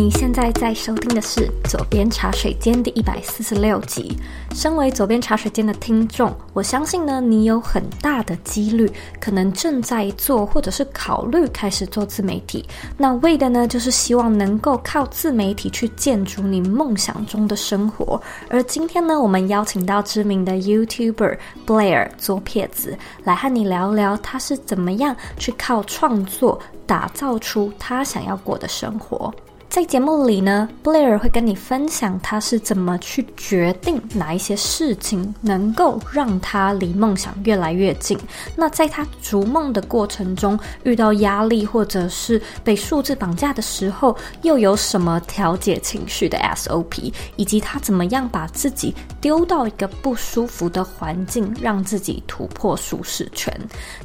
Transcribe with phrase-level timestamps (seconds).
[0.00, 4.16] 你现在在收听的是《左边茶水间》第一百四十六集。
[4.54, 8.90] 身为左边茶水间的听众，我相信呢，你有很大的几率
[9.20, 12.66] 可能正在做，或者是考虑开始做自媒体。
[12.96, 18.18] 那为的呢，就是希望能够靠自媒体去建筑你梦想中的生活。
[18.48, 21.36] 而今天呢，我们邀请到知名的 YouTuber
[21.66, 29.30] Blair 左撇子来和你聊聊，他是怎么样去靠创作打造出他想要过的生活。
[29.70, 38.18] 在节目里呢，Blair 会跟你分享他是怎么去决定哪一些事情能够让他离梦想越来越近。
[38.56, 53.56] 那在他逐梦的过程中，遇到压力或者是被数字绑架的时候，又有什么调节情绪的 SOP，以及他怎么样把自己丢到一个不舒服的环境，让自己突破舒适圈。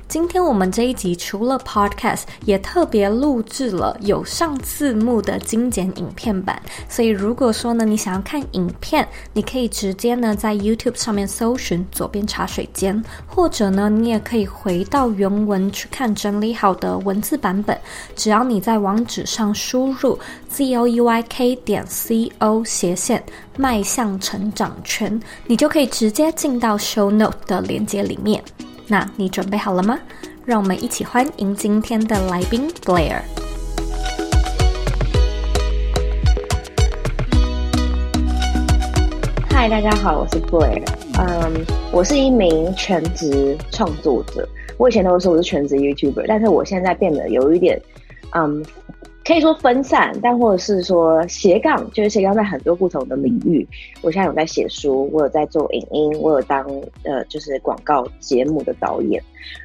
[0.07, 6.61] 今天我们这一集除了 Podcast，也特别录制了有上字幕的精简影片版。
[6.89, 17.79] 所以如果说呢，你想要看影片，你可以直接呢在 YouTube 上面搜寻“左边茶水间”，或者呢，你也可以回到原文去看整理好的文字版本。
[18.17, 23.23] 只要你在网址上输入 z o e y k 点 c o 斜线
[23.57, 25.17] 迈向成长圈，
[25.47, 28.43] 你就可以直接进到 Show Note 的链接里面。
[28.87, 29.97] 那你准备好了吗？
[30.43, 33.44] 让我们一起欢迎今天的来宾 Blair。
[39.57, 40.81] 嗨，大家好，我是布莱尔。
[41.17, 44.45] 嗯，我是一名全职创作者。
[44.77, 47.81] 我以前都说我是全职 YouTuber，但是我现在变得有一点，
[48.31, 48.61] 嗯。
[49.25, 53.67] 可以说分散，但或者是说斜杠，就是斜杠在很多不同的领域。
[54.03, 56.63] 我现在有在写书，我有在做影音，我有当
[57.03, 59.19] 呃就是广告节目的导演。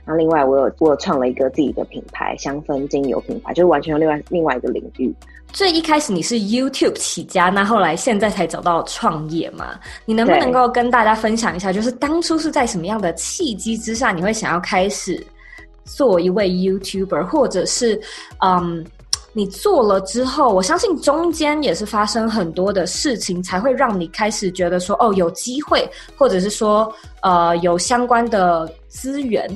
[0.06, 5.14] 然后另外我有我有创了一个自己的品牌，香氛精油品牌，就是完全另外另外一个领域。
[5.52, 9.78] 最一开始你是 YouTube 起家，那后来现在才找到创业嘛？
[10.06, 15.22] 你能不能够跟大家分享一下，就是当初是在什么样的契机之下，你会想要开始
[15.84, 18.00] 做一位 YouTuber，或者是
[18.42, 18.82] 嗯？
[19.32, 26.92] 你做了之后，我相信中间也是发生很多的事情，才会让你开始觉得说，哦，有机会，或者是说，
[27.22, 29.48] 呃，有相关的资源，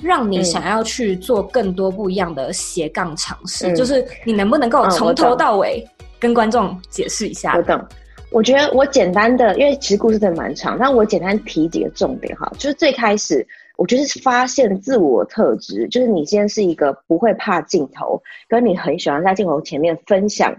[0.00, 3.66] 让你想要去做更多不一样的斜杠尝试。
[3.66, 5.84] 嗯、就是你能不能够从头到尾
[6.20, 7.56] 跟观众解释一下？
[7.56, 7.84] 我懂。
[8.30, 13.46] 我觉得我简单的，因为其实故事真的蛮长，但我简单提几个重点哈，就是最开始。
[13.76, 20.54] 我觉得是发现自我特质，就是你先是一个不会怕镜头，跟你很喜欢在镜头前面分享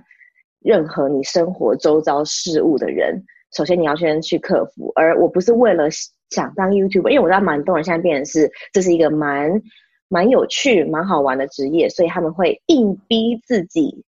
[0.60, 3.24] 任何你生活周遭事物的人。
[3.56, 5.88] 首先你要先去克服，而我不是为了
[6.30, 9.62] 想当 YouTube，因为我知道蛮多人现在变成是这是一个蛮
[10.10, 14.04] 蛮有趣、蛮好玩的职业，所以他们会硬逼自己。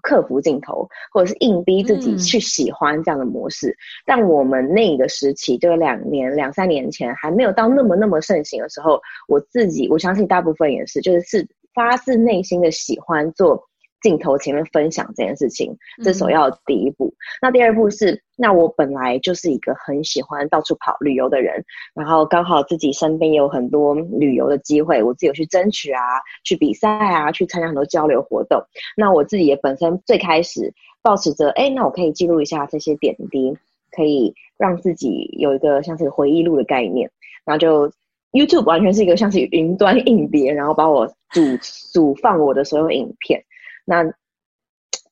[0.00, 3.68] 克服镜头，或者是硬逼自己去喜欢这样的模式。
[3.70, 3.76] 嗯、
[4.06, 13.68] 但我们那个时期，就两年、两三年前，还没有到那么那么盛行的时候，我自己，我相信大部分也是，就是是发自内心的喜欢做。
[14.02, 17.06] 镜头前面分享这件事情，这是首要的第一步。
[17.06, 21.64] 嗯、那第二步是，那我本来就是一个很喜欢到处跑旅游的人，
[21.94, 26.00] 然后刚好自己身边也有很多旅游的机会，我自己有去争取啊，
[26.44, 28.60] 去比赛啊，去参加很多交流活动。
[28.96, 33.56] 那我自己也本身最开始抱持着，哎，那我可以记录一下这些点滴，
[33.90, 37.10] 可以让自己有一个像是回忆录的概念。
[37.44, 37.90] 然后就
[38.32, 41.40] YouTube 完全是一个像是云端硬碟，然后把我组
[41.92, 43.42] 组放我的所有影片。
[43.84, 44.04] 那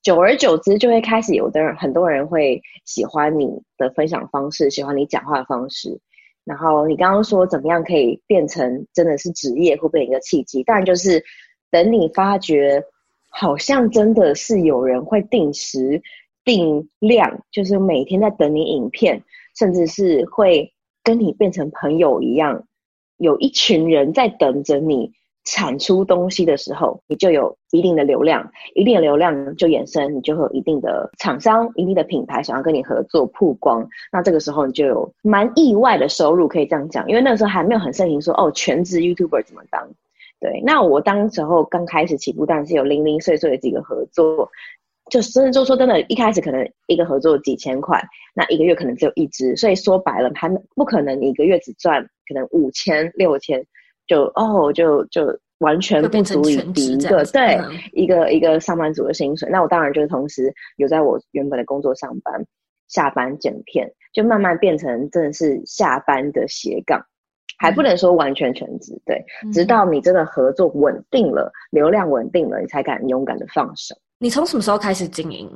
[0.02, 6.00] 久而久之，就会开始有的人，很多人会喜欢你的分享方式，喜欢你讲话的方式。
[6.44, 10.62] 然后你刚刚说怎么样可以变成真的是职业，会变成一个契机？
[10.62, 11.22] 当然就是
[11.70, 12.82] 等你发觉，
[13.28, 16.00] 好像真的是有人会定时
[16.44, 19.22] 定量，就是每天在等你影片，
[19.58, 20.72] 甚至是会
[21.04, 22.66] 跟你变成朋友一样，
[23.18, 25.12] 有一群人在等着你。
[25.44, 33.88] 产出东西的时候，你就有一定的流量，一定的流量就衍生，你就会有一定的厂商、一定的品牌想要跟你合作曝光。
[34.12, 39.88] 那这个时候你就有蛮意外的收入，可以这样讲，因为那个时候还没有很盛行说哦，全职 YouTuber 怎么当？
[40.40, 44.48] 对，那我当时候刚开始起步，但是有零零碎碎的几个合作，
[45.10, 48.02] 就甚至就说真的，一开始可能一个合作几千块，
[48.34, 53.66] 那一个月可能只有一支，所以说白了，还不可能你一个月只赚可能五千、六千。
[54.10, 59.48] 就哦，就就完全不足以抵一个对、嗯、一个一个上班族的薪水。
[59.52, 62.44] 那我当然就是同时有在我原本的工作上班，
[62.88, 67.00] 下班剪片，就慢慢变成真的是下班的斜杠，
[67.56, 69.00] 还不能说完全全职。
[69.06, 73.94] 对，嗯、直到你真的合作稳定了，流量稳定了，你才敢勇敢的放手。
[74.18, 75.48] 你从什么时候开始经营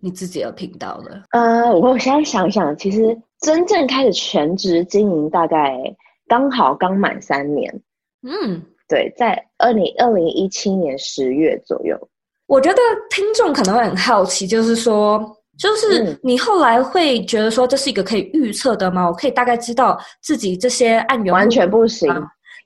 [0.00, 1.22] 你自己的频道的？
[1.30, 5.78] 呃，我现在想想，其实真正开始全职经营，大概
[6.28, 7.72] 刚好刚满三年。
[8.22, 11.96] 嗯，对，在二零二零一七年十月左右。
[12.46, 12.80] 我觉得
[13.10, 15.18] 听众可能会很好奇，就是说，
[15.58, 19.06] 就是你后来会觉得说这是一个可以预测的吗？
[19.06, 22.12] 我可以大概知道自己这些案源完全不行。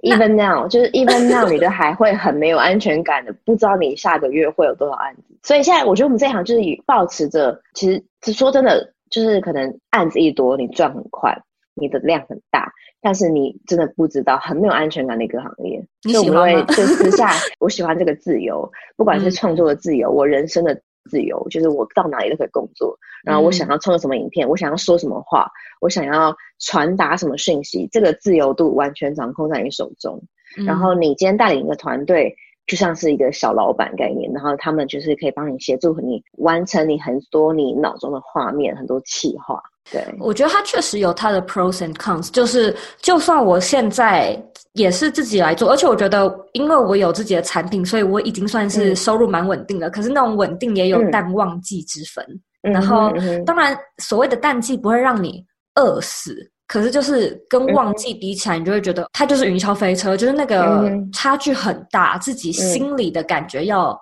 [0.03, 5.23] Even now，就是 Even now，你都还会很没有安全感的，不知道你下个月会有多少案子。
[5.43, 7.91] 所以现在我觉得我们这一行就是以保持着，其
[8.23, 11.35] 实说真的，就是可能案子一多，你赚很快，
[11.75, 12.71] 你的量很大，
[13.01, 15.85] 但是你真的不知道，很没有安全感的一个行业。
[16.03, 16.33] 你喜欢吗？
[16.33, 25.49] 所以我会就私下， 我喜欢这个自由，不管是创作的自由，嗯、我人生的自由，就是我到哪里都可以工作，然后我想要创作什么影片，嗯、我想要说什么话，
[25.81, 30.21] 我想要传达什么讯息，这个自由度完全掌控在你手中。
[30.59, 32.35] 嗯、然后你今天带领一个团队，
[32.67, 39.63] 就像是一个小老板概念，然后他们就是可以帮你协助你完成你很多你脑中的画面，很多企划。
[39.91, 44.41] 对，我觉得它确实有它的 pros and cons，就是就算我现在
[44.73, 49.89] 也是自己来做，而且我觉得因为我有自己的产品，所以我已经算是收入蛮稳定的。
[49.89, 52.25] 嗯、可是那种稳定也有淡旺季之分。
[52.63, 53.13] 嗯、然后，
[53.45, 55.45] 当然所谓的淡季不会让你
[55.77, 56.51] 饿死。
[56.69, 63.97] 可是就是跟旺季比起来，你就会觉得它就是云霄飞车，就是那个差距很大，自己心里的感觉要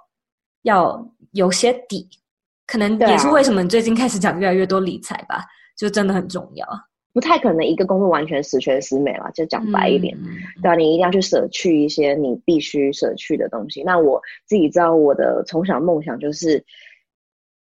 [0.62, 0.98] 要
[1.32, 2.08] 有些底，
[2.66, 5.44] 可能也是为什么你最近开始讲越来越多理财吧，
[5.76, 6.66] 就真的很重要。
[7.12, 10.16] 不太可能一个工作完全十全十美了，就讲白一点，
[10.62, 13.82] 对啊，你一定要去舍去一些你必须舍去的东西。
[13.82, 16.64] 那我自己知道，我的从小梦想就是。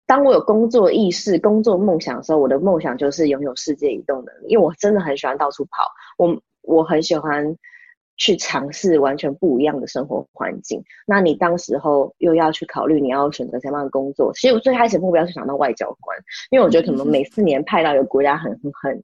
[0.06, 4.48] 当我有工作意识、工作梦想的时候，我的梦想就是拥有世界移动能力。
[4.50, 7.56] 因为我真的很喜欢到处跑，我我很喜欢
[8.18, 10.84] 去尝试完全不一样的生活环境。
[11.06, 14.32] 那你当时候又要去考虑你要选择什么样的工作？
[14.34, 16.18] 其实我最开始目标是想当外交官，
[16.52, 19.04] 因为我觉得可能每四年派到一个国家很很很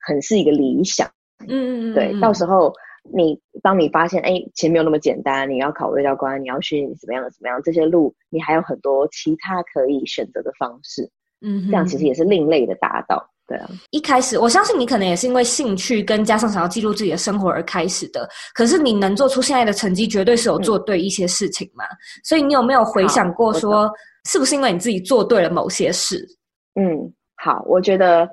[0.00, 1.08] 很是一个理想。
[1.40, 2.72] 嗯嗯嗯，对，到时候。
[3.10, 11.08] 你当你发现，哎，钱没有那么简单，你要考外交官，你要去怎么样怎么样，这些路你还有很多其他可以选择的方式，
[11.40, 13.68] 嗯，这样其实也是另类的达到，对啊。
[13.90, 21.84] 一开始，我相信你可能也是因为兴趣跟加上想要记录自己的生活而开始的，可是你能做出现在的成绩，绝对是有做对一些事情嘛。
[21.86, 23.90] 嗯、所以你有没有回想过说，
[24.28, 26.24] 是不是因为你自己做对了某些事？
[26.74, 28.28] 嗯，好，我觉得。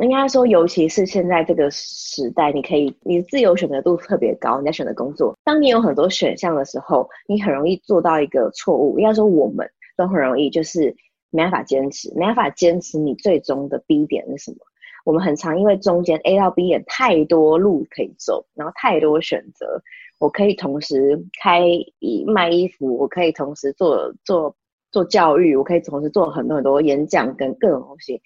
[0.00, 4.60] 应该说，尤其是现在这个时代，你可以，你自由选择度特别高。
[4.60, 8.96] 你在选择工作，当你有很多选项的时候，你很容易做到一个错误。
[8.96, 10.94] 应该说，我们都很容易就是
[11.30, 14.58] 没办法坚持，没办法坚持你最终的 B 点是什么。
[15.04, 19.82] 我们很常因为中间 A 到 B 点太多路可以走，然后太多选择。
[20.18, 21.60] 我可以同时开
[22.00, 24.54] 以卖衣服，我可以同时做做
[24.90, 28.20] 做教育，我可以同时做很多很多演讲跟各种东西。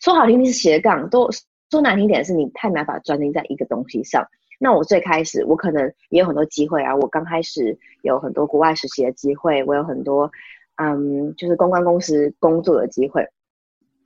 [0.00, 1.28] 说好听听是斜杠，都
[1.70, 4.24] 说难听点是你太没办法专心在一个东西上。
[4.58, 6.94] 那我最开始，我可能也有很多机会啊。
[6.94, 10.30] 我刚开始有很多国外实习的机会，我有很多
[10.76, 13.26] 嗯，就是公关公司工作的机会。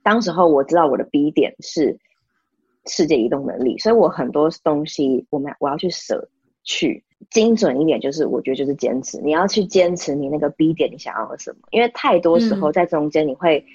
[0.03, 1.97] 当时候我知道我的 B 点是
[2.85, 6.29] 世界移动能力，所以我很多东西我们我要去舍
[6.63, 7.03] 去。
[7.31, 9.19] 精准一点就是，我觉得就是坚持。
[9.21, 11.57] 你要去坚持你那个 B 点，你想要的什么？
[11.71, 13.65] 因为太多时候在中间你会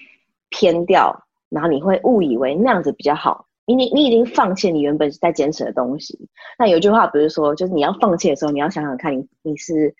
[0.50, 1.12] 偏掉。
[1.18, 6.18] 嗯然后你会误以为那样子比较好，你你你已经放弃你原本在坚持的东西。
[6.58, 9.94] 那有句话不是说，就是你要放弃的时候，你要想想看你你是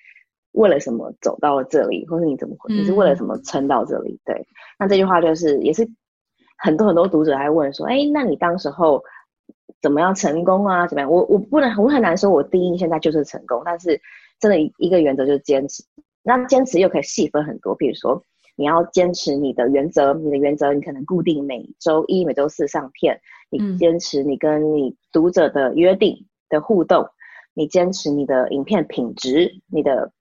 [0.52, 4.18] 为了什么走到了这里，或是你怎么你是为了什么撑到这里？
[4.25, 4.47] 对，
[4.78, 5.88] 那这句话就是也是
[6.59, 9.02] 很多很多读者还问说，哎，那你当时候
[9.80, 10.87] 怎么样成功啊？
[10.87, 11.11] 怎么样？
[11.11, 14.00] 我我不能我很难说，我第一现在就是成功，但是
[14.38, 15.82] 真的一个原则就是坚持。
[16.23, 18.23] 那坚持又可以细分很多，比如说。
[18.54, 23.18] 你要坚持你的原则，你的原则你可能固定每周一、每周四上片。
[23.49, 26.14] 你坚持你跟你读者的约定
[26.50, 27.11] 的互动，嗯、
[27.54, 30.12] 你坚持你的影片品质、你的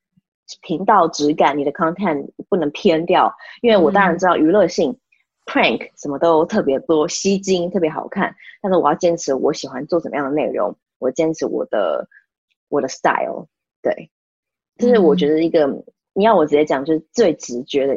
[0.62, 3.34] 频道质感、你的 content 不能偏掉。
[3.62, 4.98] 因为我当然知道娱乐性、嗯、
[5.46, 12.08] prank 什么都特别多，吸睛特别好看，但是我要坚持我喜欢做什么样的内容，我坚持我的
[12.70, 13.48] 我的 style。
[13.82, 14.12] 对，
[14.78, 17.96] 这、是我觉得一个、嗯、你要我直接讲，就是最直觉的。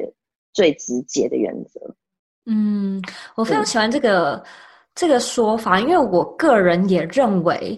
[0.55, 1.81] 最直接的原则。
[2.47, 3.03] 嗯，
[3.35, 4.43] 我非常喜欢这个、嗯、
[4.95, 7.77] 这个说法，因为我个人也认为，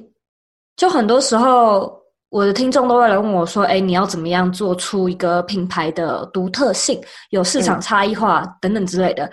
[0.76, 1.98] 就很多时候
[2.30, 9.30] 我的听众都会来问我说：“哎，你要怎么样做出一个品牌的独特性，有市场差异化、嗯、等等之类的？”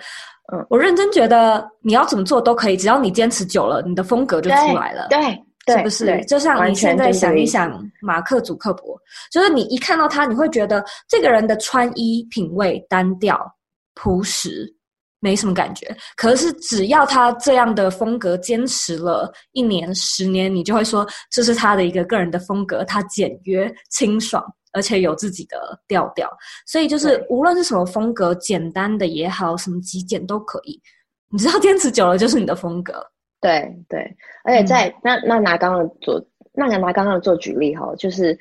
[0.52, 5.06] 嗯，我认真觉得你要怎么做都可以，只要你坚持久了，你的风格就出来了。
[5.08, 5.18] 对。
[5.66, 6.24] 对是不是？
[6.26, 9.00] 就像你现在想一想，马克·祖克伯，
[9.32, 13.40] 就是你一看到他，你会觉得这个人的穿衣品味单调、
[13.94, 14.70] 朴实，
[15.24, 15.96] 没什么感觉。
[16.16, 25.56] 可是只要他这样的风格坚持了一年、十年，你就会说这是他的一个个人的风格，他简约、清爽，而且有自己的
[25.88, 26.30] 调调。
[26.66, 30.78] 所以就是无论是什么风格，简单的也好，什么极简都可以。
[31.32, 33.02] 你知道坚持久了就是你的风格。
[33.40, 34.00] 对对，
[34.44, 38.38] 而且在、嗯、那那拿刚刚的做，那拿刚刚的做举例哈，就是。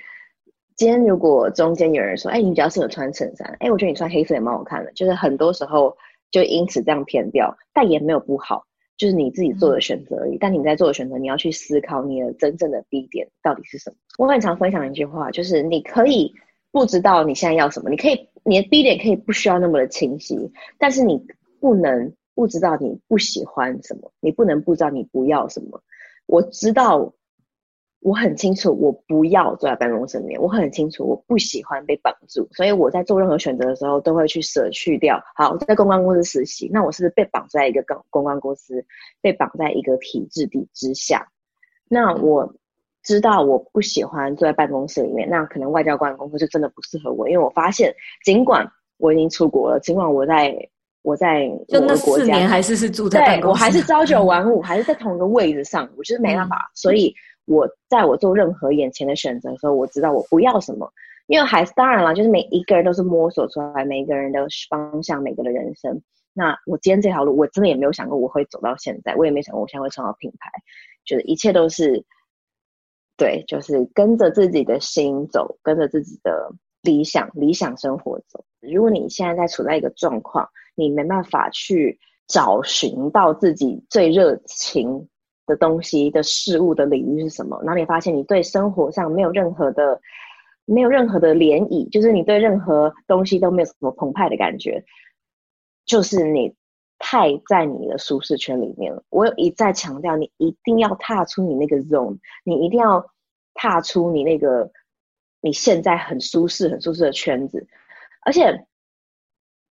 [0.76, 5.96] 今天如果中间有人说，哎，你比较适合穿衬衫，哎，我觉得你穿黑色也蛮好看的，就是很多时候
[6.34, 8.66] 就因此这样偏掉，但也没有不好，
[8.98, 10.34] 就是你自己做的选择而已。
[10.34, 13.96] 嗯、但你在做的选择，你要去思考你的真正的 B 点到底是什么。
[14.18, 16.34] 我很常分享一句话，就是你可以
[16.72, 21.24] 不知道你现在要什么，你可以你的 B 点可以不需要那么的清晰，但是你
[21.62, 25.82] 不能不知道你不喜欢什么，你不能不知道你不要什么。
[26.26, 27.14] 我知道。
[28.04, 30.40] 我很清楚，我不要坐在办公室里面。
[30.40, 35.18] 我很清楚，我不喜欢被绑住，所以我在做任何选择的时候，都会去舍去掉。
[35.36, 38.86] 好，我在公关公司实习，那我是不是被绑在一个公公关公司，
[39.22, 41.26] 被绑在一个体制底之下？
[41.88, 42.54] 那我
[43.04, 47.96] 知道我不喜欢坐在办公室里面，那可能外交官工作就真的不适合我，因为我发现，
[48.26, 50.54] 尽管我已经出国了，尽管我在
[51.04, 57.16] 我在我的国家，就那四年还是是住在办公室，我还是朝九晚五，还是在同一个位置上，我就是没办法，嗯、所以。
[57.46, 60.92] 我在我做任何眼前的选择的时候，我知道我不要什么，
[61.28, 66.02] 因为还是当然了，就是每一个人都是摸索出来每一个人的方向，每个人的人生。
[66.34, 70.50] 那我今天这条路，我真的也没有想过我会走到现在，我也没想过我现在会创造品牌，
[71.06, 72.06] 就是一切都是，
[73.18, 78.44] 对，就是跟着自己的心走，跟着自己的理想理想生活走。
[78.62, 85.08] 如果你现在在处在一个状况，你没办法去找寻到自己最热情。
[85.46, 87.60] 的东西的事物的领域是什么？
[87.64, 90.00] 然后你发现你对生活上没有任何的，
[90.66, 94.84] 没有任何的涟漪，就是你对任何东西都没有什么澎湃的感觉，
[95.86, 96.56] 就是你
[96.98, 99.04] 太在你的舒适圈里面了。
[99.10, 103.06] 我有一再强调，你一定要踏出你那个 zone，你一定要
[103.54, 104.72] 踏出你那个
[105.42, 107.68] 你现在很舒适、很舒适的圈子，
[108.26, 108.66] 而且。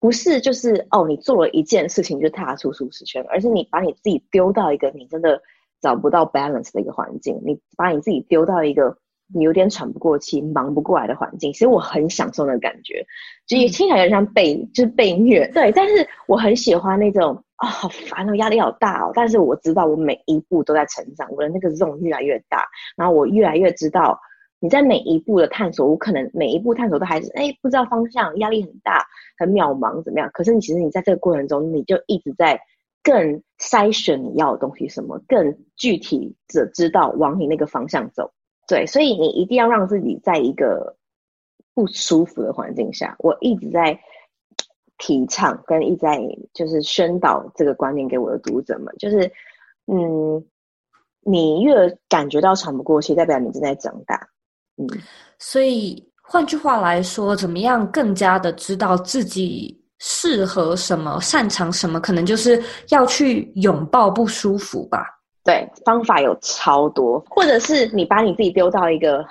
[0.02, 5.40] 不是，就是哦，你做了一件事情就踏出舒适圈，而是你把你自己丢到一个你真的
[5.82, 8.96] 找不到 balance 的一个环境，你把你自己丢到一个
[9.34, 11.52] 你有点喘不过气、忙不过来的环境。
[11.52, 13.06] 其实我很享受那个感觉，
[13.48, 15.72] 就也听起来有点像被就是被虐，对。
[15.72, 19.12] 但是我很喜欢那种啊、哦，好烦哦，压力好大哦。
[19.14, 24.20] 但是我知道我每一步都在成长，我的那个 zone 越来越大，然后我越来越知道。
[24.64, 29.04] 你在每一步的探索，我可能每一步探索都还是哎不知道方向，压力很大，
[29.40, 30.30] 很渺茫，怎么样？
[30.36, 32.62] 可是你其实你在这个过程中，你就一直在
[33.04, 38.32] 更筛选你要的东西什么，更具体的知道往你那个方向走。
[38.68, 40.96] 对，所以你一定要让自己在一个
[41.74, 43.16] 不舒服的环境下。
[43.20, 44.00] 我一直在
[44.98, 46.20] 提倡跟一直在
[46.54, 49.30] 就是宣导这个观念给我的读者们，就是
[49.88, 50.46] 嗯，
[51.22, 54.30] 你越感觉到喘不过气，代表你正在长大。
[54.78, 54.88] 嗯，
[55.40, 65.06] 所以换句话来说，怎么样更加的知道自己适合什么、擅长什么，可能就是要去拥抱不舒服吧。
[65.44, 69.24] 对，方法有超多，或者是你把你自己丢到一个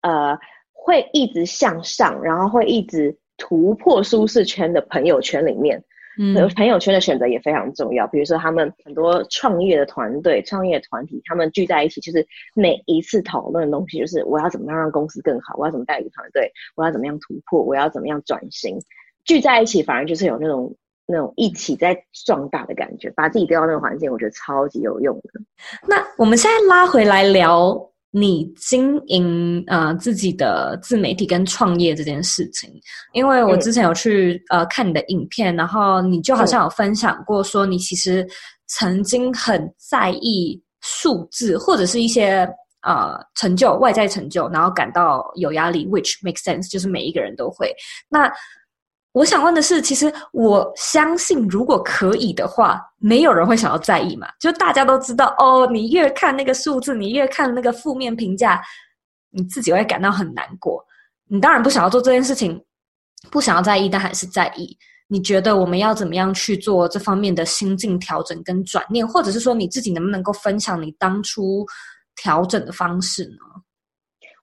[0.00, 0.34] 呃，
[0.72, 5.82] 会一直向上，然后会一直突破舒适圈的朋友圈里面。
[6.16, 8.06] 嗯，朋友圈的选择也非常重要。
[8.06, 18.78] 比如说，他们很多创业的团队、创业团体，他们聚在一起，就是每一次讨论的东西，就是我要怎么样让公司更好，我要怎么带领团队，我要怎么样突破，我要怎么样转型。
[19.24, 20.74] 聚在一起，反而就是有那种
[21.06, 23.10] 那种一起在壮大的感觉。
[23.16, 25.40] 把自己丢到那个环境，我觉得超级有用的。
[25.88, 27.90] 那我们现在拉回来聊。
[28.16, 32.70] 你经营呃自己的自媒体跟创业这件事情，
[33.12, 38.24] 因为我之前有去、嗯、呃看你的影片，然后你就好像有分享过，说你其实
[38.68, 42.48] 曾经很在意数字或者是一些
[42.82, 47.74] 呃成就外在成就，然后感到有压力，which makes sense，就是每一个人都会
[48.08, 48.32] 那。
[49.14, 54.26] 我想问的是，其实我相信，如果可以的话，没有人会想要在意嘛。
[54.40, 58.60] 就大家都知道，哦，你越看那个数字，你越看那个负面评价，
[59.30, 60.84] 你自己会感到很难过。
[61.28, 62.60] 你当然不想要做这件事情，
[63.30, 64.76] 不想要在意，但还是在意。
[65.06, 71.64] 你觉得我们要怎么样去做这方面的心境调整跟转念，或者是说你自己能不能够分享你当初
[72.16, 73.62] 调整的方式呢？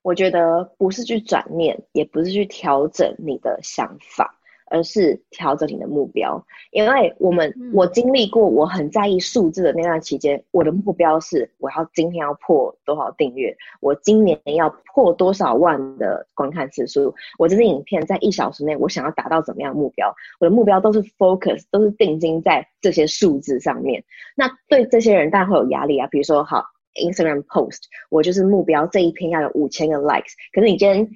[0.02, 3.86] 我觉得不是去转念，也不是去调整你的想
[4.16, 4.34] 法。
[4.72, 6.44] 而是调整你的目标。
[6.72, 24.04] 因为我们我经历过我很在意数字的那段期间，我的目标是我要今天要破多少订阅，我今年要破多少万的观看次数，我这支影片在一小时内我想要达到怎么样的目标，我的目标都是 focus 都是定睛在这些数字上面。
[24.36, 26.64] 那对这些人当然会有压力啊，比如说好
[26.96, 31.10] Instagram post，我就是目标这一篇要有五千个 likes，可是你今天。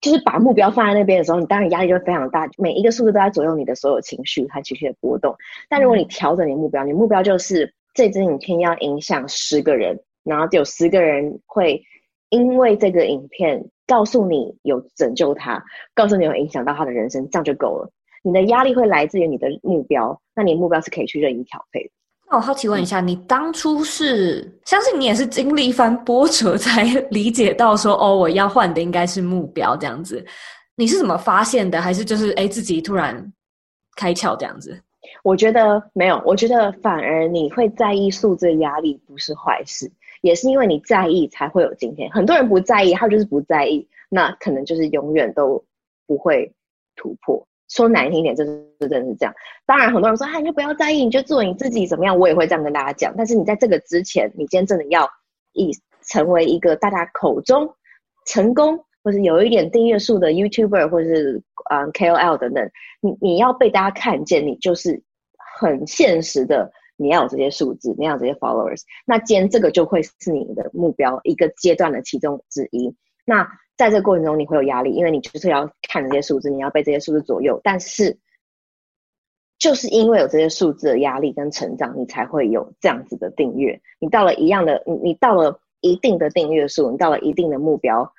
[0.00, 5.36] 就是把目标放在那边的时候，你当然压力就会非常大，每一个数字都在左右你的所有情绪和情绪的波动。
[5.68, 11.82] 但如果你调整你的目标，你目标就是这支影片要影响十个人，然后就有十个人会
[12.30, 15.62] 因为这个影片告诉你有拯救他，
[15.94, 17.90] 告诉你有影响到他的人生，这样就够了。
[18.22, 21.90] 你的压力会来自于你的目标，那你目标是可以去任意调配的。
[22.30, 30.24] 那我好奇问一下，你当初是相信你也是经历一番波折才理解到说，哦，我要换的应该是目标这样子。
[30.76, 31.82] 你是怎么发现的？
[31.82, 33.32] 还是就是诶自己突然
[33.96, 34.80] 开窍这样子？
[35.24, 39.90] 我觉得没有，我觉得反而你会在意数字的压力不是坏事，
[40.22, 42.08] 也是因为你在意才会有今天。
[42.12, 45.62] 很多人不在意，他就是不在意，那可能就是永远都
[46.06, 46.54] 不会
[46.94, 47.44] 突破。
[47.70, 48.50] 说难听一点，这是
[48.80, 49.34] 真的是这样。
[49.64, 53.14] 当然，很多人说：“哎，你就不要在意，你就做你自己，怎么样？”我也会这样跟大家讲。
[53.16, 55.08] 但是你在这个之前，你今天真的要
[55.52, 55.70] 以
[56.06, 57.72] 成为一个大家口中
[58.26, 65.00] 成功，或是有一点订阅数的 YouTuber，或者是嗯 KOL 等等，你你要被大家看见，你就是
[65.60, 68.82] 很现实的，你要有这些数字，你要有这些 followers。
[69.06, 72.92] 那今天这个就会是你的目标一个阶段的其中之一。
[73.24, 73.46] 那
[73.80, 77.58] 在这过程中，你会有压力，因为你就是要看这些数字，你要被这些数字左右。
[77.64, 78.18] 但是，
[79.58, 83.80] 就是因为有这些数字的压力跟成长，你才会有这样子的订阅。
[83.98, 88.12] 你到了一样的，你你到了一定的订阅数，你到了一定的目标，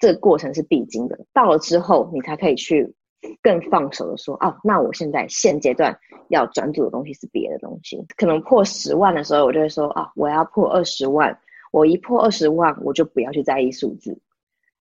[0.00, 1.16] 这个过程是必经的。
[1.32, 2.92] 到了之后，你才可以去
[3.40, 5.96] 更放手的说：“哦，那我现在现阶段
[6.30, 8.04] 要专注的东西是别的东西。
[8.16, 11.38] 可能破十万的时候，我就会说：啊，我要破二十万。
[11.70, 14.18] 我一破二十万，我就不要去在意数字。”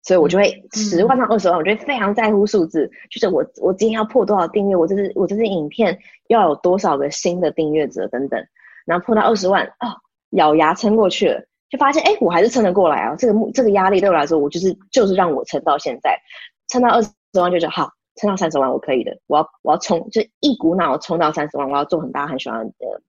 [0.03, 5.97] 所以我就会十万到二十万，我就会非常在乎数字，嗯、就是我我今天要破多少订阅，我这是我这支影片
[6.27, 8.45] 要有多少个新的订阅者等等，
[8.85, 9.87] 然后破到二十万哦，
[10.31, 13.15] 咬牙撑过去了，就发现哎，我还是撑得过来啊。
[13.15, 16.19] 这个目这个压力对我来说，我就是就是让我撑到现在，
[16.67, 23.01] 撑到二十万就觉得好，撑到三十万我可以的，我要我要冲，就一股脑冲到三十万，我要做很大很喜欢的，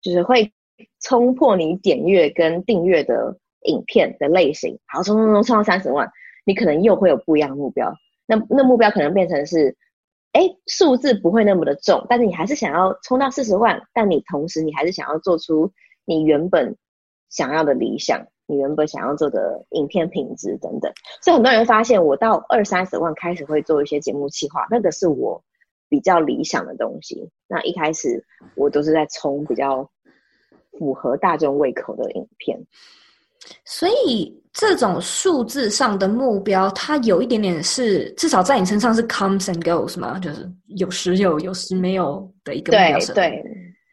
[0.00, 0.52] 就是会
[1.02, 6.08] 冲破你点阅跟订阅的影片的类型，好，冲冲冲冲到三十万。
[6.48, 7.92] 你可能又会有不一样的目标，
[8.24, 9.76] 那那目标可能变成是，
[10.32, 15.70] 哎，数字不会那么的重，但是你还是想要冲到四十万，但你同时你还是想要做出
[16.06, 16.74] 你原本
[17.28, 20.90] 想要的理想，你原本想要做的影片品质等等。
[21.20, 25.44] 所以很多人发现，我到二三十万开始会做一些节目企划，那个是我
[25.90, 27.30] 比较理想的东西。
[27.46, 29.90] 那一开始我都是在冲比较
[30.78, 32.58] 符合大众胃口的影片。
[33.64, 42.98] 所以这种数字上的目标，它有一点点是至少在你身上是 comes and goes 嘛，就是有时有，有时没有的一个目标。
[42.98, 43.44] 对对，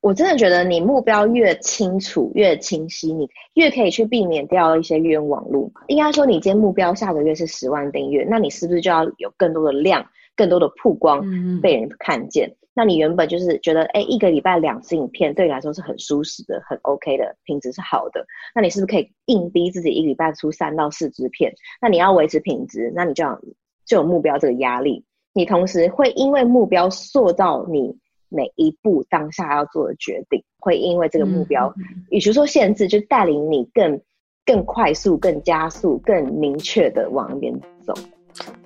[0.02, 5.72] 我真的觉得你目标越清楚、越清晰，你越可以去避免掉一些冤枉路。
[5.88, 10.04] 应该说，你今天目标下个月是十万订阅，那你是不是就要有更多的量、
[10.36, 11.24] 更多的曝光，
[11.62, 12.48] 被人看见？
[12.50, 18.26] 嗯那你原本就是觉得，哎，一个礼拜两次影片对你来说是很舒适的、很 OK 的，品质是好的。
[18.54, 21.54] 那你是不是可以硬逼自己一个礼拜出三到四支片？
[21.82, 23.40] 那你要维持品质，那你就要
[23.86, 25.06] 就有目标这个压力。
[25.34, 27.98] 你同时会因为目标塑造你
[28.30, 31.74] 每一步当下要做的决定，会因为这个目标，
[32.10, 34.02] 与其说限制，就带领你更
[34.46, 37.94] 更快速、更加速、更明确的往那边走。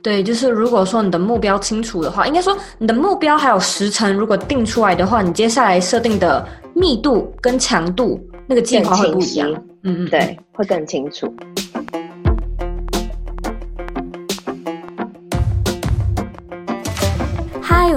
[0.01, 9.49] 对，就是如果说你的目标清楚的话，应该说你的目标还有时程，如果定出来的话，你接下来设定的密度跟强度，那个计划会不一样。
[9.83, 11.33] 嗯嗯，对，会更清楚。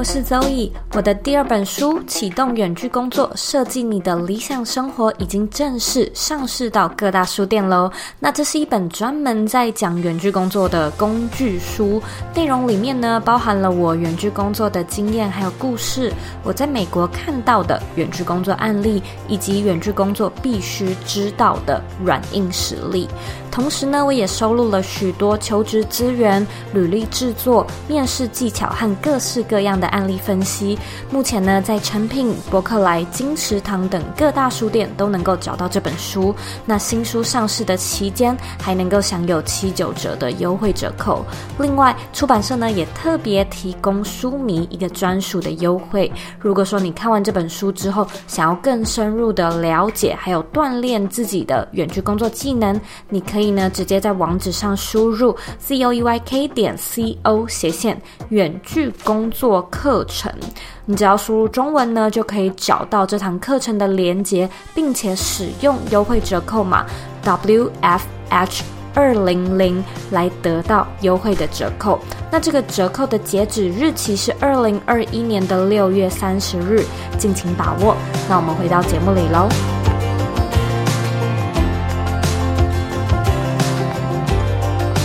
[0.02, 7.88] 我是周易我的第二本书《启动远距工作，设计你的理想生活》已经正式上市到各大书店喽。
[8.18, 12.02] 那这是一本专门在讲远距工作的工具书，
[12.34, 16.12] 内容里面呢包含了我远距工作的经验还有故事，
[16.42, 23.06] 我在美国看到的远距工作案例，以及远距工作必须知道的软硬实力。
[23.52, 30.78] 同时呢，我也收录了许多求职资源、履历制作、面试技巧和各式各样的案例分析。
[31.10, 36.34] 目前呢，在诚品、博客来、金池堂等各大书店都能够找到这本书。
[36.64, 41.22] 那新书上市的期间，还能够享有七九折的优惠折扣。
[41.58, 46.10] 另外，出版社呢也特别提供书迷一个专属的优惠。
[46.38, 60.32] 如果说你看完这本书之后，想要更深入的了解，还有锻炼自己的远距工作技能，你可以以呢直接在网址上输入 z o e y k 点 c o 斜线远距工作课程。
[60.86, 66.86] 你只要输入中文呢，就可以找到这堂课程的连结，并且使用优惠折扣码
[67.22, 71.98] W F H 二零零来得到优惠的折扣。
[72.30, 76.84] 那这个折扣的截止日期是二零二一年的六月三十日，
[77.16, 77.96] 敬请把握。
[78.28, 79.48] 那我们回到节目里喽。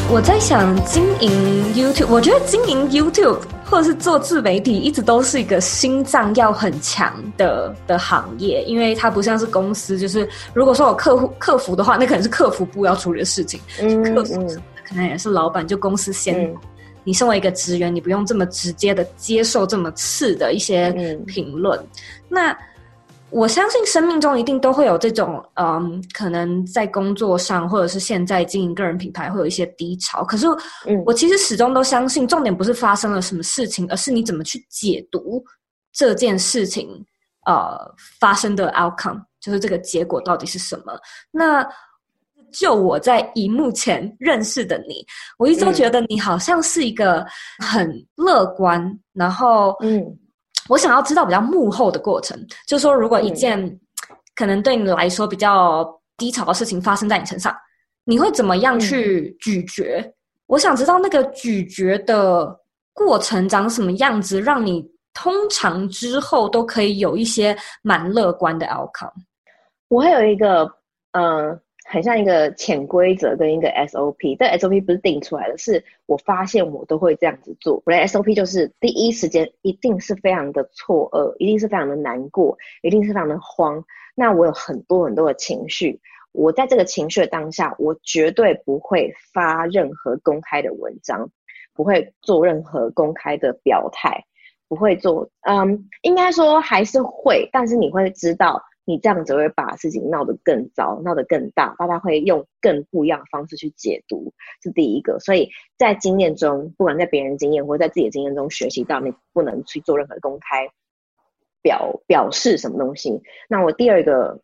[0.10, 1.32] 我在想经营
[1.74, 14.48] YouTube，我觉得经营 YouTube 或者是做自媒体，一直都是一个心脏要很强的的行业，因为它不像是公司，就是如果说有客户客服的话，那可能是客服部要处理的事情，嗯，客服
[14.88, 16.56] 可能也是老板就公司先，嗯、
[17.04, 20.90] 你身为一个职员，你不用这么直接的接受这么次的一些
[21.26, 21.88] 评论，嗯、
[22.30, 22.58] 那。
[23.30, 30.24] 我相信生命中一定都会有这种，嗯，可能在工作上，或者是现在经营个人品牌会有一些低潮。
[30.24, 30.48] 可是，
[31.06, 35.44] 我其实始终都相信，重点不是发生了什么事情，而是你怎么去解读
[35.92, 36.90] 这件事情，
[37.46, 37.78] 呃，
[38.18, 40.98] 发生的 outcome，就是这个结果到底是什么。
[41.30, 41.68] 那
[42.50, 45.06] 就我在荧幕前认识的你，
[45.38, 47.26] 我一直都觉得你好像是一个
[47.60, 50.18] 很乐观，然后，嗯。
[50.70, 53.80] 我想要知道比较幕后的过程，就是说，如果一件
[54.36, 57.56] 可能对你来说比较低潮的事情发生在你身上，
[58.04, 60.00] 你会怎么样去咀嚼？
[60.00, 60.14] 嗯、
[60.48, 62.60] 我想知道那个咀嚼的
[62.94, 69.12] 过程长什么样子，让你通常之后都可以有一些蛮乐观的 outcome。
[69.88, 70.64] 我会有一个，
[71.12, 71.62] 嗯、呃。
[71.90, 77.82] 很像一个潜规则跟一个 SOP，但 SOP 不是定出来的，是我发现我都会这样子做。
[77.86, 83.82] 我的 SOP 就是第一时间一定是非常的错愕，一定是非常的难过，一定是非常的慌。
[84.16, 86.02] 那我有很多很多的情绪，
[86.34, 91.30] 我在这个情绪的当下，我绝对不会发任何公开的文章，
[91.74, 94.26] 不会做任何公开的表态，
[94.68, 98.62] 不会做，嗯，应该说还是会，但是你会知道。
[98.88, 104.32] 你这样子会把事情闹得更糟，闹得更大，大家会用更不一样的方式去解读，
[104.64, 105.20] 是第一个。
[105.20, 110.70] 所以在经验中，不管在别人经验或在自己的经验中学习到，你不能去做任何公开
[111.62, 113.22] 表表示什么东西。
[113.50, 114.42] 那我第二个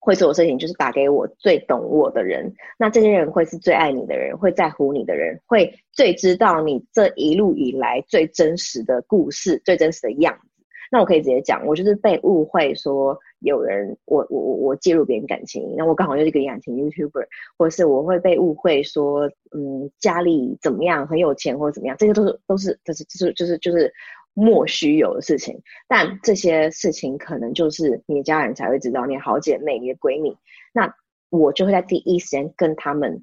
[0.00, 10.64] 会做的事情就是打给我最懂我的人，那这些人会是最爱你的人，会在乎你的人，会最知道你这一路以来最真实的故事，最真实的样子。
[10.90, 23.92] 那我可以直接讲，我就是被误会说有人我我我我介入别人感情，那我刚好又是个感情 YouTuber，或者是我会被误会说嗯家里怎么样很有钱或者怎么样，这些都是都是都是就是就是就是
[24.34, 25.60] 莫须有的事情。
[25.86, 30.36] 但这些事情可能就是你的家人才会知道，你好姐妹、你的闺蜜，
[30.72, 30.92] 那
[31.30, 33.22] 我就会在第一时间跟他们。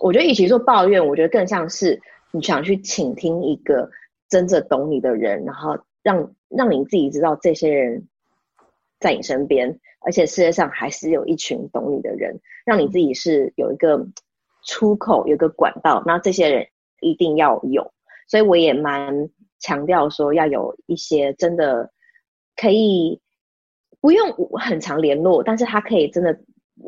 [0.00, 2.00] 我觉得与其说抱怨，我觉得更像是
[2.32, 3.90] 你想去倾听一个
[4.28, 5.78] 真正懂你的人，然后。
[6.00, 8.08] 让让你自己知道这些人
[9.00, 14.06] 在你身边，而且世界上还是有一群懂你的人，让你自己是有一个
[14.64, 16.02] 出口，有一个管道。
[16.06, 16.66] 那这些人
[17.00, 17.92] 一定要有，
[18.28, 19.30] 所以我也蛮
[19.60, 21.90] 强调说要有一些真的
[22.56, 23.20] 可以
[24.00, 26.38] 不用很常联络，但是他可以真的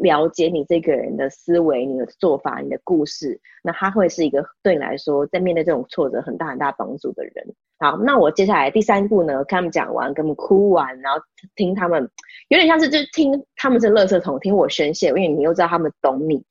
[0.02, 3.40] 了解你这个人的思维、你的做法、你的故事。
[3.62, 7.32] 那他会是一个对你来说在面对这种挫折很大很大帮助的人。
[7.78, 11.20] 好，那我接下来第三步呢，跟他们讲完，跟他们哭完，然后
[11.56, 12.08] 听他们，
[12.48, 16.44] 有点像是就听他们是垃圾桶，听我宣泄，因为你又知道他们懂你。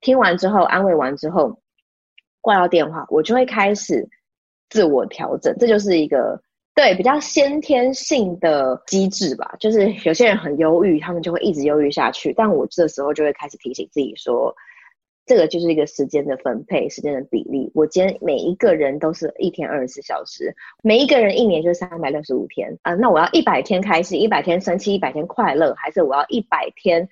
[0.00, 1.60] 听完之后，安慰完之后，
[2.40, 4.08] 挂掉电话，我就会开始
[4.68, 5.54] 自我调整。
[5.58, 6.40] 这就是一个
[6.80, 14.54] 对比较先天性的机制吧，就是有些人很忧郁，他们就会一直忧郁下去，但我这时候就会开始提醒自己说。
[15.26, 17.70] 这个就是一个时间的分配，时间的比例。
[17.72, 27.06] 我今天每一个人都是一天二十四小时，每一个人一年就是三百六十五天啊、那我要一百天开心，一百天生气，一百天快乐，还是我要一百天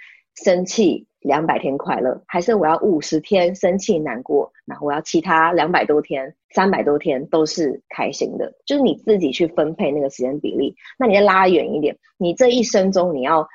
[0.45, 8.53] 生气，两百天快乐，还是我要五十天生气难过，然后我要其他两百多天、三百多天都是开心的？
[8.67, 10.75] 就是你自己去分配那个时间比例。
[10.99, 13.47] 那你再拉远一点，你这一生中你要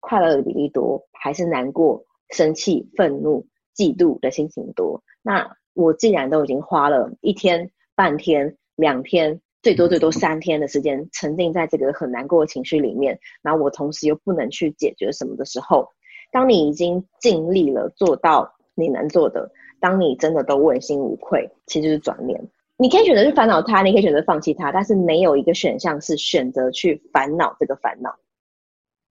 [0.00, 3.46] 快乐的比例多，还是难过、生气、愤怒？
[3.76, 15.88] 嫉妒的心情多，那我既然都已经花了一天、半天、两天，最多最多三天的时间沉浸在这个很难过的情绪里面，然后我同时又不能去解决什么的时候，
[16.30, 22.40] 当你已经尽力了做到你能做的，当你真的都问心无愧，其实就是转念。
[22.76, 28.14] 你可以选择去烦恼它，你可以选择放弃它，但是没有一个选项是选择去烦恼这个烦恼。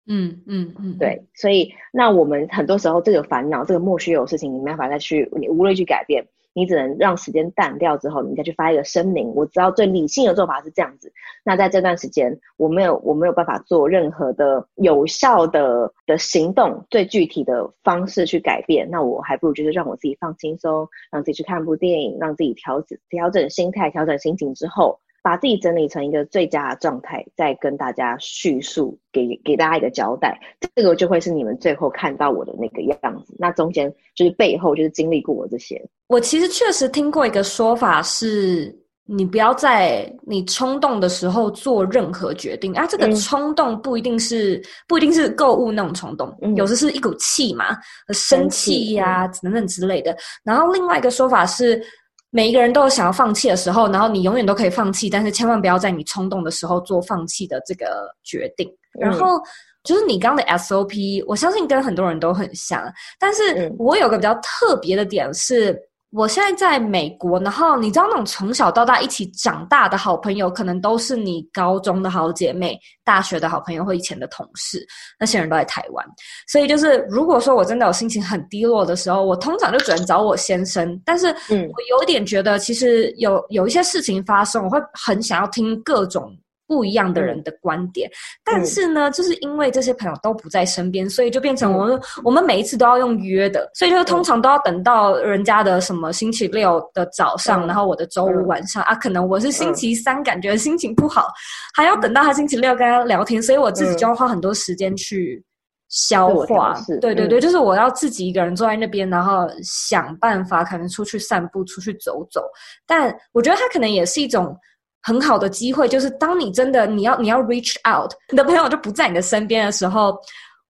[0.06, 6.26] 嗯嗯嗯，对，所以那我们很多时候这个烦恼，这个莫须有的事情，你没办法再去，你无力去改变。
[6.58, 9.32] 你只能让时间淡掉之后，你再去发一个声明。
[9.36, 11.12] 我知道最理性的做法是这样子。
[11.44, 18.88] 那在这段时间，我没有我没有办法做任何的有效的的行动，最具体的方式去改变。
[18.90, 24.98] 那我还不如就是让我自己放轻松，让自己去看部电影，让自己调整调整心态，调整心情之后。
[25.28, 30.40] 把自己整理成一个最佳的状态，再跟大家叙述，给给大家一个交代，
[30.74, 33.36] 这个就会是你们最后看到我的那个样子。
[33.38, 35.78] 那中间就是背后就是经历过我这些。
[36.06, 42.86] 我其实确实听过一个说法是，你不要在你冲动的时候做任何决定啊。
[42.86, 47.76] 这个冲动不一定是、嗯、不一定是购物那种冲动，嗯、有时是一股气嘛，
[48.14, 50.16] 生气呀、啊嗯、等等之类的。
[50.42, 51.82] 然后另外一个说法是。
[52.30, 57.86] 每一个人都有想要放弃的时候，然后你永远都可以放弃，但是千万不要在你冲动的时候做放弃的这个
[58.22, 58.70] 决定。
[59.00, 59.40] 然后
[59.84, 62.82] 就是你刚刚的 SOP，我相信跟很多人都很像，
[63.18, 65.78] 但是我有个比较特别的点是。
[66.10, 74.86] 我现在在美国，然后你知道那种从小到大一起长大的好朋友，可能都是你高中的好姐妹、大学的好朋友或以前的同事，
[75.20, 76.06] 那些人都在台湾。
[76.46, 80.98] 所以就是，如果说我真的有心情很低落的时候，我通常就只能找我先生。
[81.04, 86.34] 但是，嗯，我有点觉得，其实有有一些事情发生，我会很想要听各种。
[86.68, 88.12] 不一样的人的观点，嗯、
[88.44, 101.32] 但是呢，就是因为这些朋友都不在身边，所以就变成我们、嗯、我们每一次都要用约的，所以就通常都要等到人家的什么星期六的早上，嗯、然后我的周五晚上、嗯、啊，可能我是星期三感觉心情不好，嗯、
[101.74, 105.42] 还要等到他星期六跟他聊天，所以我自己就要花很多时间去
[105.88, 106.78] 消化。
[106.90, 112.42] 嗯、对对对，就是我要自己一个人坐在那边，然后想办法可能出去散步、出去走走。
[112.86, 114.54] 但我觉得他可能也是一种。
[115.02, 120.18] 很好的机会，就是当你真的你要你要 reach out，你的朋友就不在你的身边的时候，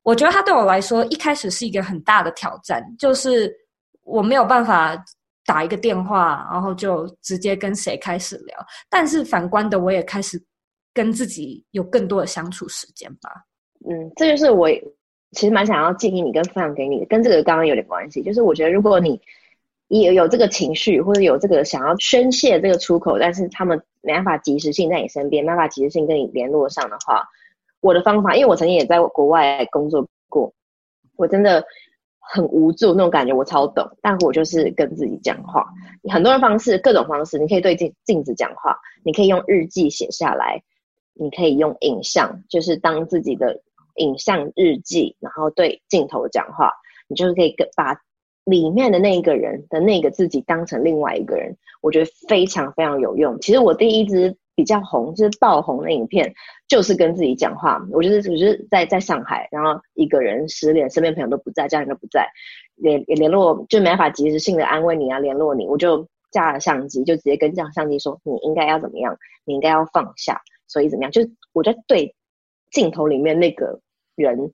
[0.03, 3.53] 我觉得他对我来说一开始是一个很大的挑战，就是
[4.05, 4.97] 我没有办法
[5.45, 8.59] 打一个电话，然后就直接跟谁开始聊。
[8.91, 10.41] 但是反观的，我也开始
[10.93, 13.31] 跟自己有更多的相处时间吧。
[13.88, 14.69] 嗯，这就是我
[15.33, 18.23] 其实蛮想要建议你跟分享给你的，跟这个刚刚有点关系。
[18.23, 19.21] 就是我觉得如果你
[19.88, 27.27] 也有这个情绪，或者有这个想要宣泄这个出口，但是他们没办法及时性在你身边，没办法及时性跟你联络上的话，
[27.81, 30.53] 我的方法，因为我曾经也在国外工作过，
[31.16, 31.64] 我真的
[32.20, 33.90] 很无助那种感觉，我超懂。
[34.03, 35.66] 但我就是跟自己讲话，
[36.12, 40.62] 很多的方式，各种方式，你可以对镜镜子讲话，你可以用日记写下来，
[41.14, 43.62] 你可以用影像，就是当自己的
[43.94, 46.74] 影像日记，然后对镜头讲话，
[47.09, 47.98] 你就是可以跟把。
[48.49, 53.39] 里面的那一个人的那个自己当成另外一个人，我觉得非常非常有用。
[53.41, 56.33] 其实我第一支比较红，就是爆红的影片，
[56.67, 57.79] 就是跟自己讲话。
[57.93, 62.27] 我就是只是在在上海，然后一个人失恋，身边朋友都不在，家人都不在，
[62.77, 71.21] 联联络就没法及时性的安慰你啊，联络你，我就架了相机，就直接跟这样相机说，你应该要怎么样，你应该要放下，所以怎么样，就
[71.53, 72.15] 我在对
[72.71, 73.81] 镜头里面那个
[74.17, 74.53] 人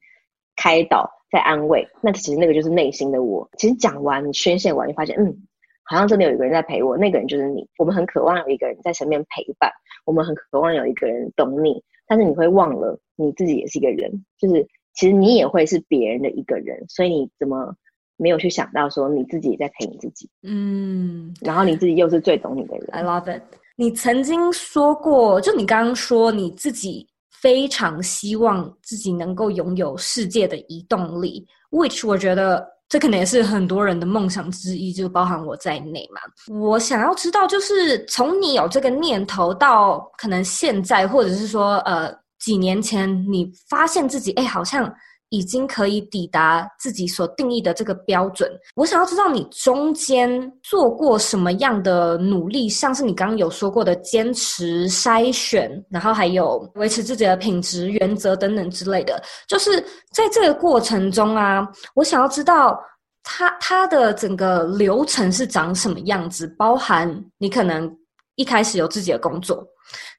[0.56, 1.10] 开导。
[1.34, 3.50] 在安慰，那其实那个就是内心的我。
[3.58, 5.36] 其实讲完，你宣泄完，你发现，嗯，
[5.82, 6.96] 好像真的有一个人在陪我。
[6.96, 7.68] 那个人就是你。
[7.76, 9.68] 我们很渴望有一个人在身边陪伴，
[10.04, 11.82] 我们很渴望有一个人懂你。
[12.06, 16.80] 但是你会忘了你自己也是一个人，就是其实你也会是别人的一个人。
[16.88, 17.74] 所以你怎么
[18.16, 20.30] 没有去想到说你自己也在陪你自己？
[20.44, 22.86] 嗯，然后你自己又是最懂你的人。
[22.92, 23.42] I love it。
[23.74, 27.08] 你曾经说过，就你刚刚说你自己。
[27.44, 36.22] 非常希望自己能够拥有世界的移动力，which 我觉得这可能也是很多人的梦想之一，就包含我在内嘛。
[36.58, 44.90] 我想要知道，就是从你有这个念头到可能现在，或者是说呃几年前，你发现自己哎好像。
[45.34, 48.48] 已经可以抵达自己所定义的这个标准。
[48.76, 59.20] 我想要知道你中间做过什么样的努力，像是你刚刚有说过的坚持筛选，然后还有维持自己的品质原则等等之类的。
[59.48, 59.80] 就是
[60.12, 62.80] 在这个过程中啊，我想要知道
[63.24, 67.90] 它它的整个流程是长什么样子，包含你可能
[68.36, 69.66] 一开始有自己的工作，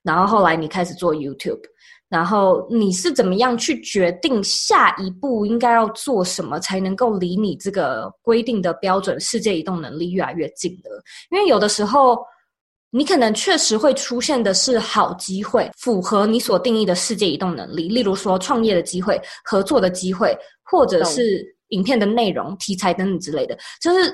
[0.03, 1.61] 然后后来你开始做 YouTube。
[2.07, 10.89] 然后你是怎么样去决定下一步应该要做什么，才能够离你这个规定的标准世界移动能力越来越近的？
[11.31, 12.19] 因为有的时候
[12.91, 24.13] 你可能确实会出现的是好机会，符合你所定义的世界移动能力，例如说创业的机会、合作的机会，或者是影片的内容、题材等等之类的，就是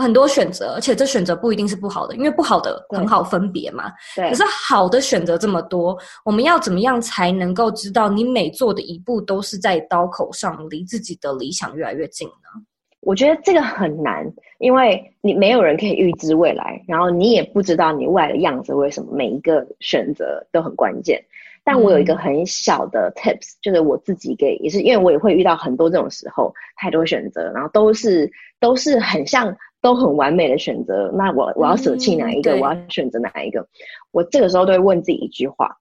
[0.00, 3.92] 很多选择，而且这选择不一定是不好的，因为不好的很好分别嘛。
[4.16, 4.28] 对。
[4.30, 12.62] 可是好的选择这么多，我们要怎么样才能够知道你每做的一步都是在刀口上，离自己的理想越来越近呢？
[13.00, 18.74] 我觉得这个很难，因为你没有人可以预知未来，然后你也不知道你未来的样子。
[18.74, 21.18] 为什么每一个选择都很关键？
[21.64, 31.10] 但我有一个很小的 tips，、嗯、就是我自己给，也是因为我也会遇到很多这种时候，太多选择，然后都是都是很像都很完美的选择。
[31.14, 32.54] 那我我要舍弃哪一个？
[32.56, 33.66] 嗯、我要选择哪一个？
[34.10, 35.76] 我这个时候都会问自己一句话。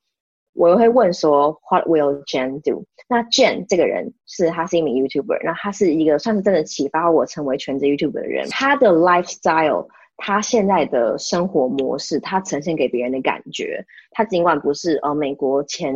[0.54, 2.84] 我会问说，What will Jen do？
[3.08, 8.48] 那 Jen 这个人是他是一名 YouTuber，那他是一个算是真的启发我成为全职 YouTuber 的人。
[8.50, 15.96] 他的 lifestyle，他现在的生活模式，他呈现给别人的感觉，他尽管不是呃美国前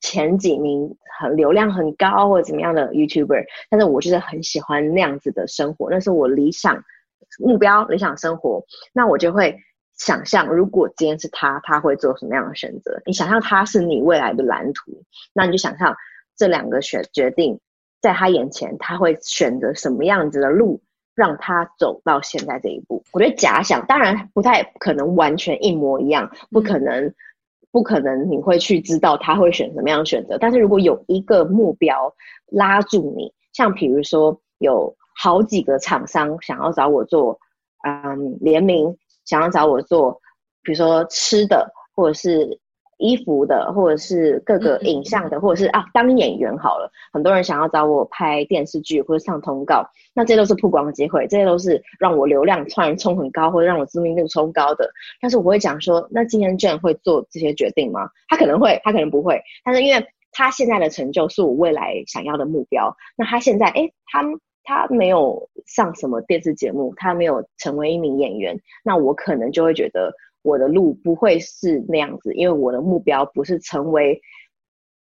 [0.00, 6.82] 前几名很流量很高或者怎么样的 YouTuber，但是我就是很喜欢那样子的生活，那是我理想
[7.38, 9.56] 目标、理想生活，那我就会。
[9.96, 13.00] 想象如果今天是他，他会做什么样的选择？
[13.06, 14.90] 你想象他是你未来的蓝图，
[15.32, 15.94] 那你就想象
[16.36, 17.60] 这两个选决定
[18.02, 20.82] 在他眼前，他会选择什么样子的路，
[21.14, 23.04] 让他走到现在这一步。
[23.12, 27.14] 我觉得假想当然不太可能完全一模一样，不可能，嗯、
[27.70, 30.36] 不可能你会去知道他会选什么样的选择。
[30.38, 32.12] 但是如果有一个目标
[32.50, 37.38] 拉住你，像比如说有好几个厂商想要找我做
[37.88, 38.94] 嗯联名。
[39.24, 40.20] 想要找我做，
[40.62, 42.60] 比如说吃的，或者是
[42.98, 46.90] 衣服的，或者是各个影像的，或者是啊当演员好了。
[47.10, 49.82] 很多人想要找我拍电视剧或者上通告，
[50.14, 54.90] 那这些都是曝光的机会，这些都是让我流量突然冲很高，或者让我知名度冲高的。
[55.22, 58.10] 但是我会讲说，那今天 Jen 会做这些决定吗？
[58.28, 59.40] 他可能会，他可能不会。
[59.64, 64.22] 但是因为他现在的成就是我未来想要的目标，那他现在诶，他。
[64.64, 74.20] 他没有上什么电视节目，他没有成为一名演员，那我可能就会觉得我的路不会是那样子，因为我的目标不是成为，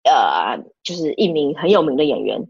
[0.03, 2.41] 呃，就是一名很有名的演员。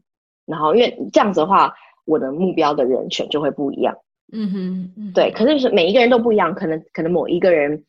[0.45, 1.73] 然后，因为这样子的话，
[2.05, 3.95] 我的目标的人选就会不一样。
[4.31, 5.31] 嗯哼，嗯哼，对。
[5.31, 7.83] 可是，是每一个人都不一样，可能可能某一个人。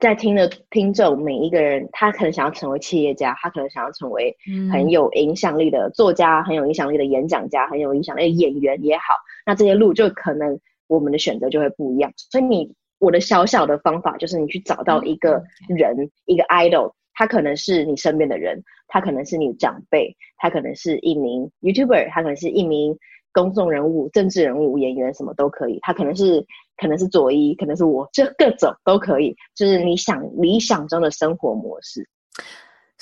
[0.00, 4.34] 在听的听众每一个人，他可能想要成为企业家，他可能想要成为
[4.72, 9.14] 很有影响力的作家，嗯、很有影响力的演讲家，很有影响力的演员也好。
[9.44, 12.10] 那这些路就可能我们的选择就会不一样。
[12.16, 22.96] 所以你我的小小的方法就是，你去找到一个人，嗯、一个 idol，他可能是你身边的人，他可能是你长辈，他可能是一名 YouTuber，他可能是一名。
[23.32, 26.44] 公众人物、政治人物、演员什么都可以，他可能是
[26.76, 32.08] 可能是佐伊，可能是我，就各种都可以，就是你想理想中的生活模式。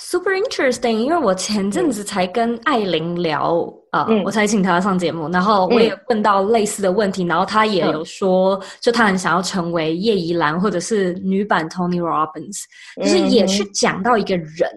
[0.01, 12.63] Super interesting，因为我前阵子才跟艾琳聊啊、嗯呃，我才请她上节目，然后我也问到类似的问题，嗯、然后她也有说，就她很想要成为叶怡兰或者是女版 Tony Robbins，
[12.95, 14.69] 就是也去讲到一个人。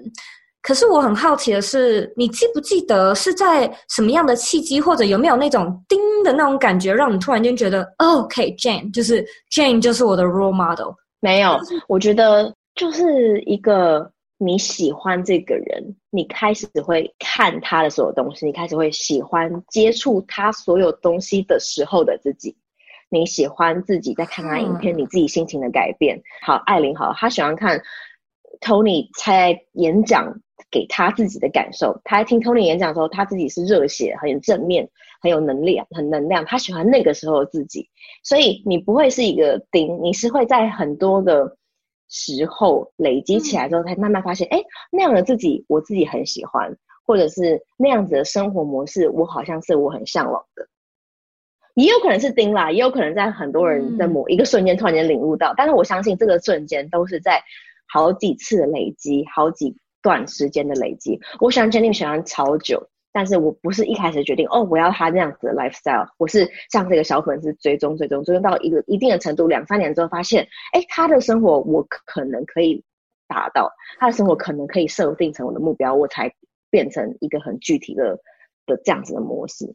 [0.62, 10.92] 嗯可是我很好奇的是，你记不记得是在什么样的契机，或者有没有那种叮的那种感觉，让你突然间觉得，OK，Jen，就是 Jane 就是我的 role model？
[11.18, 22.57] 没有，我觉得就是一个你喜欢这个人，你开始会看他的所有东西，你开始会喜欢接触他所有东西的时候的自己，
[23.11, 26.22] 你喜欢自己在看他影片，嗯、你自己心情的改变。
[26.46, 27.83] 好，艾琳好，她喜欢看
[28.62, 30.40] Tony 在演讲。
[30.70, 34.88] 给他自己的感受，他在听 Tony 演讲的时候，他自己是热血、很正面、
[35.20, 36.46] 很有能力、很能量。
[36.46, 37.90] 他喜欢那个时候的自己，
[38.25, 41.59] 所以你不会是一个钉，你是会在很多的
[42.09, 50.66] 时候累积起来之后，才慢慢发现，哎、嗯，那样的自己，我自己很喜欢，或者是那样子的生活模式，我好像是我很向往的。
[51.75, 57.42] 也有可能是丁啦，也有可能在很多人在某一个瞬间突然间领悟到，嗯、但是我相信这个瞬间都是在
[57.93, 59.77] 好几次的累积，好几。
[60.05, 72.83] 段时间的累积，我喜欢 Jenny 喜欢超久，但是我不是一开始决定哦，我要他那样子的 lifestyle，我是像这个小粉丝追踪追踪追踪到一个一定的程度，两三年之后发现，哎，他的生活我可能可以
[73.29, 76.35] 达到，他的生活可能可以设定成我的目标，我才
[76.69, 78.19] 变成一个很具体的
[78.67, 79.73] 的这样子的模式。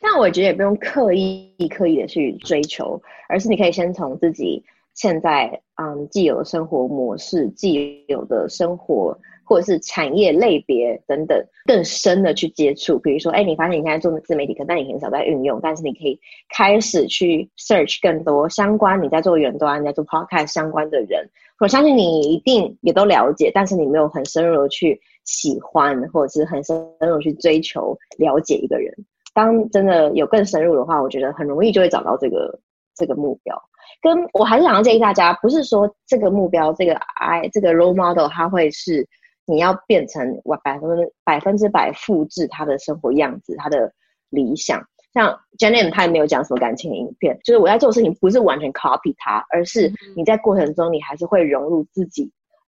[0.00, 4.64] 但我觉得也不用刻意刻意的去追求，而是你可以先从自己
[4.98, 9.16] 现在嗯既有的生活模式，既有的生活。
[9.48, 12.98] 或者是产业类别等等更深的去接触。
[12.98, 16.20] 比如说，哎，你发现你现在做自媒体，可能你很少在运用，但是你可以
[16.54, 21.26] 开始去 search 更多相关你在做远端、你在做 podcast 相关的人。
[21.60, 28.94] 我相信你一定也都了解，但是你没有很深入的去喜欢，或者是很深入去追求了解一个人。
[29.32, 32.60] 当真的有更深入的话，我觉得很容易就会找到这个
[32.94, 33.56] 这个目标。
[34.00, 39.04] 跟我还是想要建议大家，不是说这个目标，这个 I 这个 role model，它会是
[39.44, 43.92] 你要变成我百分之百分之百复制他的生活样子，他的
[44.30, 44.80] 理想。
[45.12, 52.30] 像 Janet 他也没有讲什么感情影片，就是我在做事情不是完全 copy 他，而是你在过程中你还是会融入自己，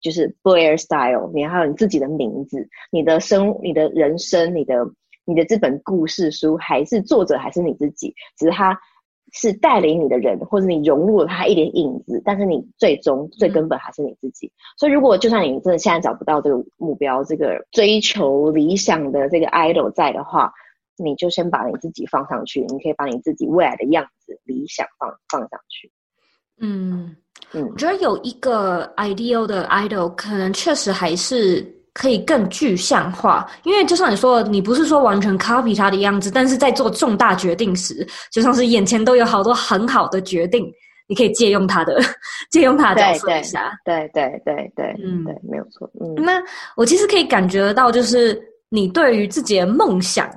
[0.01, 4.87] 就是 Blair style，你还有你自己的名字，你的生、你的人生、你的
[5.25, 8.79] 你的这本故事书，还是作者还是你自己，只是他。
[9.33, 14.47] 是带领你的人，或者你融入了他一点影子，但是你最终最根本还是你自己。
[14.47, 20.53] 嗯、所以，如果就算你真的现在找不到这个目标，这个追求理想的这个 idol 在的话，
[20.97, 22.61] 你就先把你自己放上去。
[22.69, 25.91] 你可以把你自己未来的样子、理想放放上去。
[26.61, 27.17] 嗯
[27.53, 31.78] 嗯，我觉得有一个 ideal 的 idol，可能确实还是。
[31.99, 40.65] 可以更具象化，因为就像你说的，你不是说完全 copy 他的样子，但是在做重大决定时，就像是眼前都有好多很好的决定，
[41.09, 42.01] 你可以借用他的，
[42.53, 43.73] 借用他的角色一下。
[43.85, 45.91] 对对对对，对，嗯，对，没有错。
[46.01, 46.41] 嗯，那
[46.77, 50.31] 我其实可以感觉得到，就是你对于自己的梦想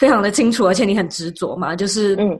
[0.00, 2.36] 非常的清楚，而且你很执着嘛，就是嗯，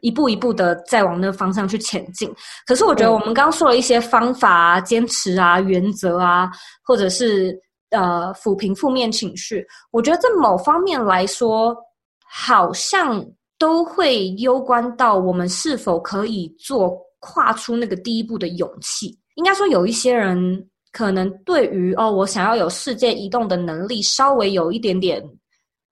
[0.00, 2.32] 一步一步的在往那个方向去前进。
[2.68, 6.48] 可是我觉得我们刚刚说了一些方法啊、坚持啊、原则啊，
[6.84, 7.52] 或者是。
[7.90, 11.76] 呃，抚平负面情绪，我觉得在某方面来说，
[12.24, 13.24] 好像
[13.58, 19.18] 都会攸关到我们是否可以做跨出那个第一步的勇气。
[19.34, 25.22] 应该说，有一些人可能对于哦，我想要有世界移动的能力，稍微有一点点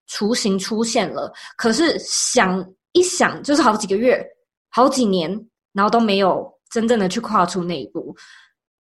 [0.07, 4.24] 雏形出现了，可是想一想，就是好几个月、
[4.70, 5.30] 好几年，
[5.72, 8.14] 然后都没有真正的去跨出那一步。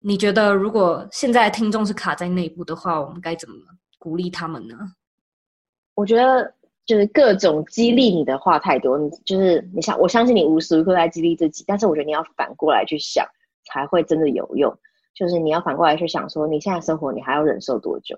[0.08, 3.56] 你觉得，如果现在听众是卡在内部的话，我们该怎么
[3.98, 4.78] 鼓励他们呢？
[5.96, 6.54] 我觉得
[6.86, 13.26] 就是各种激励你的话太多，你就是你想，我相信你无时无刻在激励自己，但是我觉得你要反过来去想，
[13.66, 14.72] 才会真的有用。
[15.16, 18.16] 就是你要反过来去想，说你现在生活你还要忍受多久？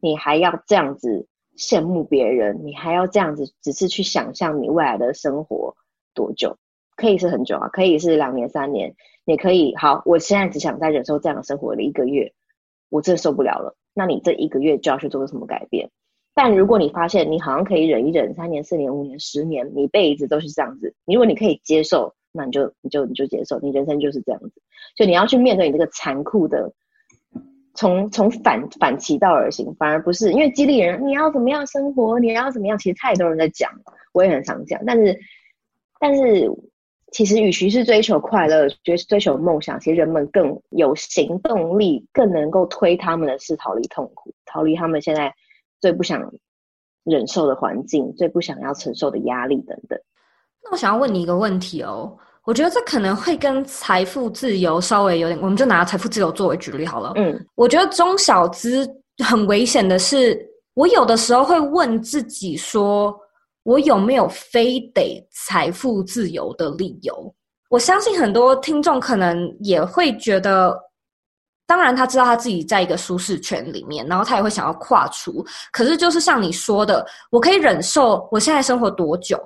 [0.00, 1.26] 你还要这样子
[1.56, 2.60] 羡慕别人？
[2.62, 5.74] 你还要这样子只是去想象你未来的生活
[6.12, 6.58] 多久？
[7.02, 8.94] 可以是很久啊，可以是两年、三年。
[9.24, 12.32] 也可以，好，我现在只想再忍受这样的生活的一个月，
[12.90, 13.76] 我真的受不了了。
[13.94, 15.90] 那你这一个月就要去做个什么改变？
[16.34, 20.92] 但如果你发现你好像可以忍一忍，三年、四年、五年、十年，你一辈子都是这样子。
[21.04, 24.60] 你如果你可以接受，那你就你就你就接受，你人生就是这样子。
[24.96, 26.72] 就你要去面对你这个残酷的，
[27.74, 33.70] 从从反反其道而行，反而不是因为激励人，你要怎么样生活，你要怎么样，其实太多人在讲，
[34.12, 35.16] 我也很常讲，但是
[36.00, 36.50] 但是。
[37.12, 45.30] 其实，与其是追求快乐，追追求梦想，其实人们更有行动力，更能够推他们的是逃离痛苦，逃离他们现在
[45.78, 46.26] 最不想
[47.04, 49.98] 忍受的环境，最不想要承受的压力等等。
[50.64, 57.12] 那我想要问你一个问题哦，我觉得这可能会跟财富自由稍微有点，我们就拿财富自由作为举例好了。
[57.16, 58.88] 嗯，我觉得中小资
[59.22, 63.14] 很危险的是，我有的时候会问自己说。
[63.64, 67.34] 我有没有非得财富自由的理由？
[67.70, 70.78] 我相信很多听众可能也会觉得，
[71.66, 75.42] 当然他知道他自己在一个舒适圈里面，然后他也会想要跨出。
[75.70, 79.40] 可是就是像你说的，我可以忍受我现在生活多久，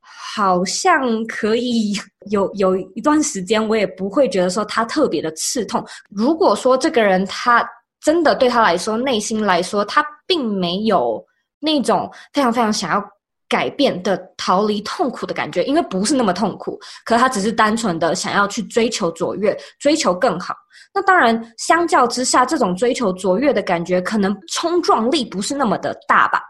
[0.00, 1.92] 好像可以
[2.30, 5.84] 有有一段时间，我也不会觉得说他特别的刺痛。
[6.08, 7.68] 如果说这个人他
[8.00, 11.20] 真的对他来说，内心来说，他并没有
[11.58, 13.13] 那种非常非常想要。
[13.48, 20.54] 改变的逃离痛苦的感觉，因为不是那么痛苦，可他只是单纯的想要去追求卓越，追求更好。
[20.94, 26.40] 那当然，相较之下，这种追求卓越的感觉，可能冲撞力不是那么的大吧？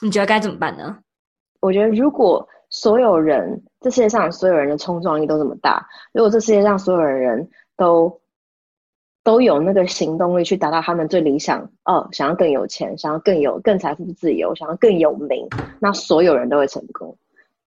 [0.00, 0.96] 你觉得该怎么办呢？
[1.60, 8.20] 我觉得，如果所有人，这世界上所有人的冲撞力都这么大，如果这世界上所有的人都。
[9.26, 15.48] 都有那个行动力去达到他们最理想哦，想要更有钱，想要更有更财富自由，想要更有名，
[15.80, 17.18] 那所有人都会成功。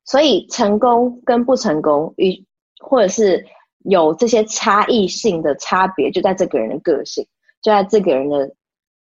[0.05, 2.45] 所以成功跟不成功，与
[2.80, 3.45] 或者是
[3.80, 7.28] 有这些差异性的差别，就在这个人的个性，
[7.62, 8.49] 就在这个人的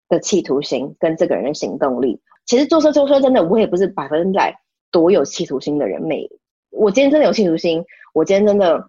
[0.09, 2.21] 的企图心跟这个人的行动力。
[2.47, 4.57] 其实做车做车真的，我也不是百分之百
[4.93, 6.01] 多有企图心的人。
[6.01, 6.31] 每
[6.71, 8.89] 我今天真的有企图心，我今天真的。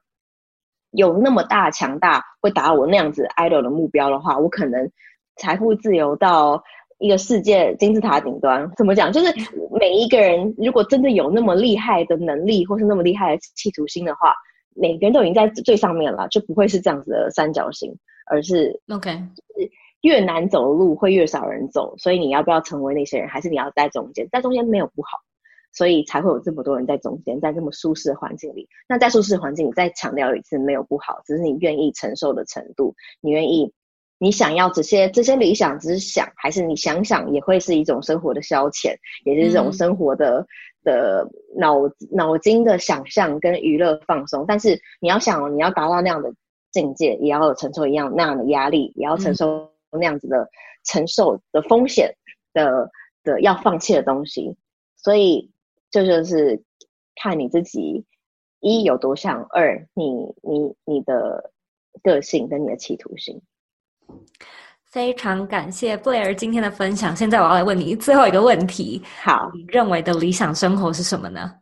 [0.95, 4.89] 有那么大强大会达到我那样子 idol 的目标的话，我可能
[5.35, 6.63] 财富自由到
[6.97, 8.71] 一个世界金字塔顶端。
[8.77, 9.11] 怎么讲？
[9.11, 9.33] 就是
[9.79, 14.33] 每一个人如果真的有那么厉害的能力，或是那么厉害的企图心的话，
[14.75, 17.93] 每个人都已经在最上面了，就不会是这样子的三角形，
[18.27, 19.71] 而是 OK，就是
[20.01, 24.27] 越难走的路会越少人走，所以你要不要成为那些人，还是你要在中间？
[24.31, 25.24] 在中间没有不好。
[25.75, 28.65] 所以才会有这么多人在中间，在这么舒适的环境里。
[28.87, 32.95] 那在舒适的环境里，再强调一次，没有不好，只是你愿意承受的程度。
[33.19, 33.73] 你愿意，
[34.17, 38.95] 你想要这些这些理想，只是想，还是你想想也会是一种生活的消遣，
[39.25, 40.47] 也是一种生活的、嗯、
[40.85, 41.75] 的脑
[42.09, 44.45] 脑筋的想象跟娱乐放松。
[44.47, 46.33] 但是你要想，你要达到那样的
[46.71, 50.49] 境界，也要承受一样那样的压力，也要承受那样子的、嗯、
[50.85, 52.15] 承受的风险
[52.53, 52.89] 的
[53.25, 54.55] 的要放弃的东西。
[54.95, 55.51] 所以。
[56.03, 56.61] 这就，是
[57.15, 58.03] 看你自己
[58.59, 60.03] 一有多像，二你
[60.43, 61.53] 你你的
[62.03, 63.41] 个性跟你的企图心。
[64.83, 67.15] 非常感谢布莱尔今天的分享。
[67.15, 71.55] 现在我要来问你最后一个问题：好，你认为的理想生活是什么呢？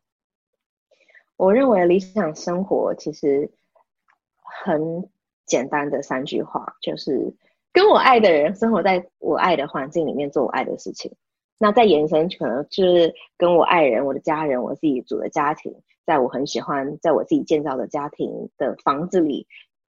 [1.36, 3.48] 我认为理想生活其实
[4.66, 5.08] 很
[5.46, 7.32] 简单的三句话，就是
[7.72, 11.16] 跟我爱的人生活在我爱的环境里面，做我爱的事情。
[11.64, 15.74] 那再延伸，可能就是跟我爱人、我的家人、我自己组的家庭，
[16.06, 19.48] 在我很喜欢，在我自己建造的家庭的房子里，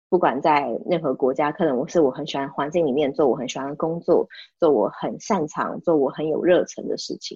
[0.08, 4.28] 不管在任何国家，可能我是我很喜欢环境里面做我很喜欢的工作，
[4.60, 7.36] 做我很擅长、做我很有热忱的事情。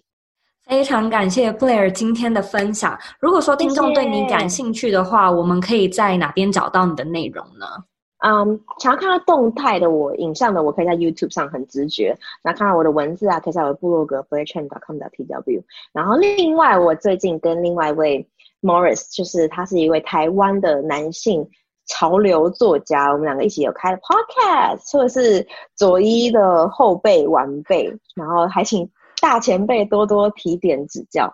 [0.63, 2.95] 非常感谢 Blair 今天的分享。
[3.19, 5.39] 如果说听众对你感兴趣的话，谢谢。
[5.39, 7.65] 我们可以在哪边找到你的内容呢？
[8.19, 12.17] 嗯想要看到动态的我，影像的我可以在 YouTube 上很直觉。
[12.43, 15.63] 那看到我的文字啊，可以在我的部落格 blairchen.com.tw。
[15.93, 18.27] 然后另外，我最近跟另外一位
[18.61, 21.49] Morris，就是他是一位台湾的男性
[21.87, 28.89] 潮流作家，我们两个一起有开了 Podcast，或者是左一的后辈晚辈，然后还请。
[29.21, 31.31] 大前辈多多提点指教，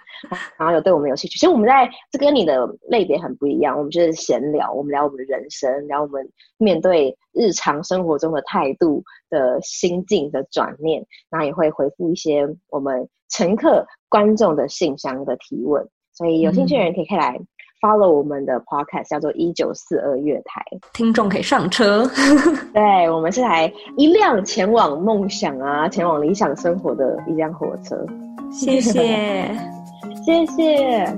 [0.58, 1.38] 然后有对我们有兴趣。
[1.38, 6.28] 其实我们在这跟你的类别很不一样，我们就是闲聊，我们聊我们的人生，聊我们
[6.58, 15.88] 面对日常生活中的态度的心境的转念，然后也会回复一些我们乘客观众的信箱的提问。
[16.14, 17.40] 所以有兴趣的人可以可以来。
[17.86, 20.60] Follow 我们的 podcast 叫做一九四二月台，
[20.92, 22.10] 听众可以上车。
[22.74, 27.96] 对，我们是来一辆前往梦想啊，前往理想生活的一辆火车。
[28.52, 29.56] 谢谢，
[30.26, 31.16] 谢谢。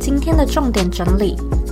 [0.00, 1.65] 今天的重点整理一。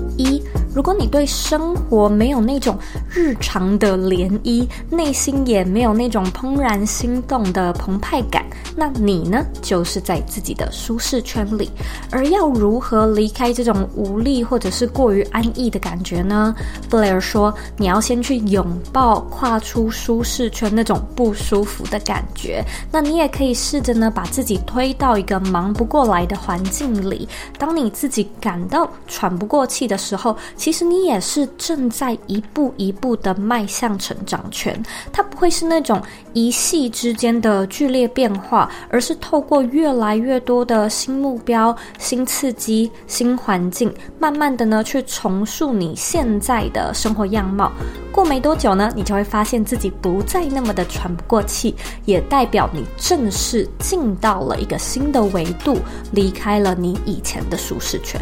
[0.74, 2.76] 如果你对生活没有那种
[3.08, 8.44] 日常的涟漪，内心也没有那种怦然心动的澎湃感，
[8.74, 11.70] 那你呢，就是在自己的舒适圈里。
[12.10, 16.52] 而要如何离开这种无力或者是过于安逸的感觉呢？
[16.90, 22.64] 布莱尔说，你要先去拥抱跨出舒适圈那种不舒服的感觉。
[22.90, 27.28] 那你也可以试着呢，把自己推到一个忙不过来的环境里。
[27.56, 36.00] 当你自己感到喘不过气的时候，其实你也是正在一步一步的迈向成长圈，它不会是那种
[36.32, 47.70] 一系之间的剧烈变化，而是透过越来越多的新目标、新刺激、新环境，慢慢的呢去重塑你现在的生活样貌。
[48.10, 51.74] 过没多久呢，你就会发现自己不再那么的喘不过气，
[52.06, 55.76] 也代表你正式进到了一个新的维度，
[56.12, 58.18] 离开了你以前的舒适圈。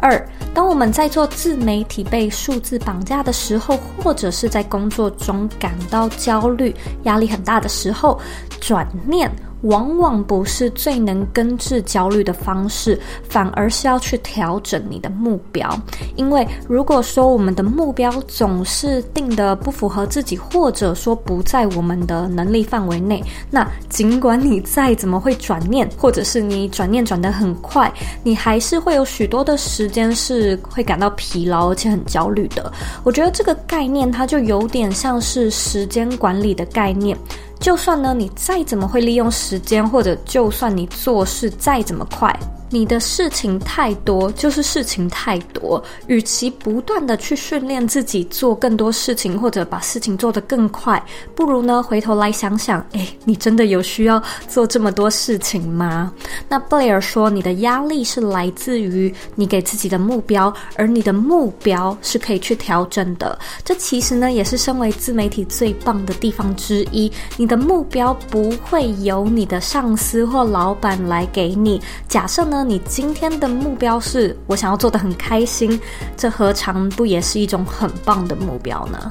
[0.00, 6.74] 二，当我们在做自媒体被数字绑架的时候，或者是在工作中感到焦虑、
[7.04, 8.20] 压力很大的时候，
[8.60, 9.30] 转念。
[9.62, 12.98] 往往不是最能根治焦虑的方式，
[13.28, 15.68] 反而是要去调整你的目标。
[16.16, 27.92] 因为如果说我们的目标总是定的不符合自己，或者说不在我们的能力范围内，那尽管你再怎么会转念，或者是你转念转得很快，
[28.22, 32.72] 你还是会有许多的时间是会感到疲劳而且很焦虑的。
[33.04, 37.16] 我觉得这个概念它就有点像是时间管理的概念。
[37.60, 42.34] 就算呢，你再怎么会利用时间，或者就算你做事再怎么快。
[42.70, 45.82] 你的事情太多，就是事情太多。
[46.06, 51.02] 与其不断的去训练自己做更多事情，或者把事情做得更快，
[51.34, 56.12] 不如呢，回头来想想，诶，你真的有需要做这么多事情吗？
[56.48, 63.38] 那布莱尔说，你的压力是来自于你给自己的目标，而你的目标是可以去调整的。
[63.64, 67.10] 这其实呢，也是身为自媒体最棒的地方之一。
[67.36, 71.80] 你的目标不会由你的上司或老板来给你。
[72.08, 75.80] 假设呢，那，你今天的目标是我想要做的很开心，
[76.14, 79.10] 这何尝不也是一种很棒的目标呢？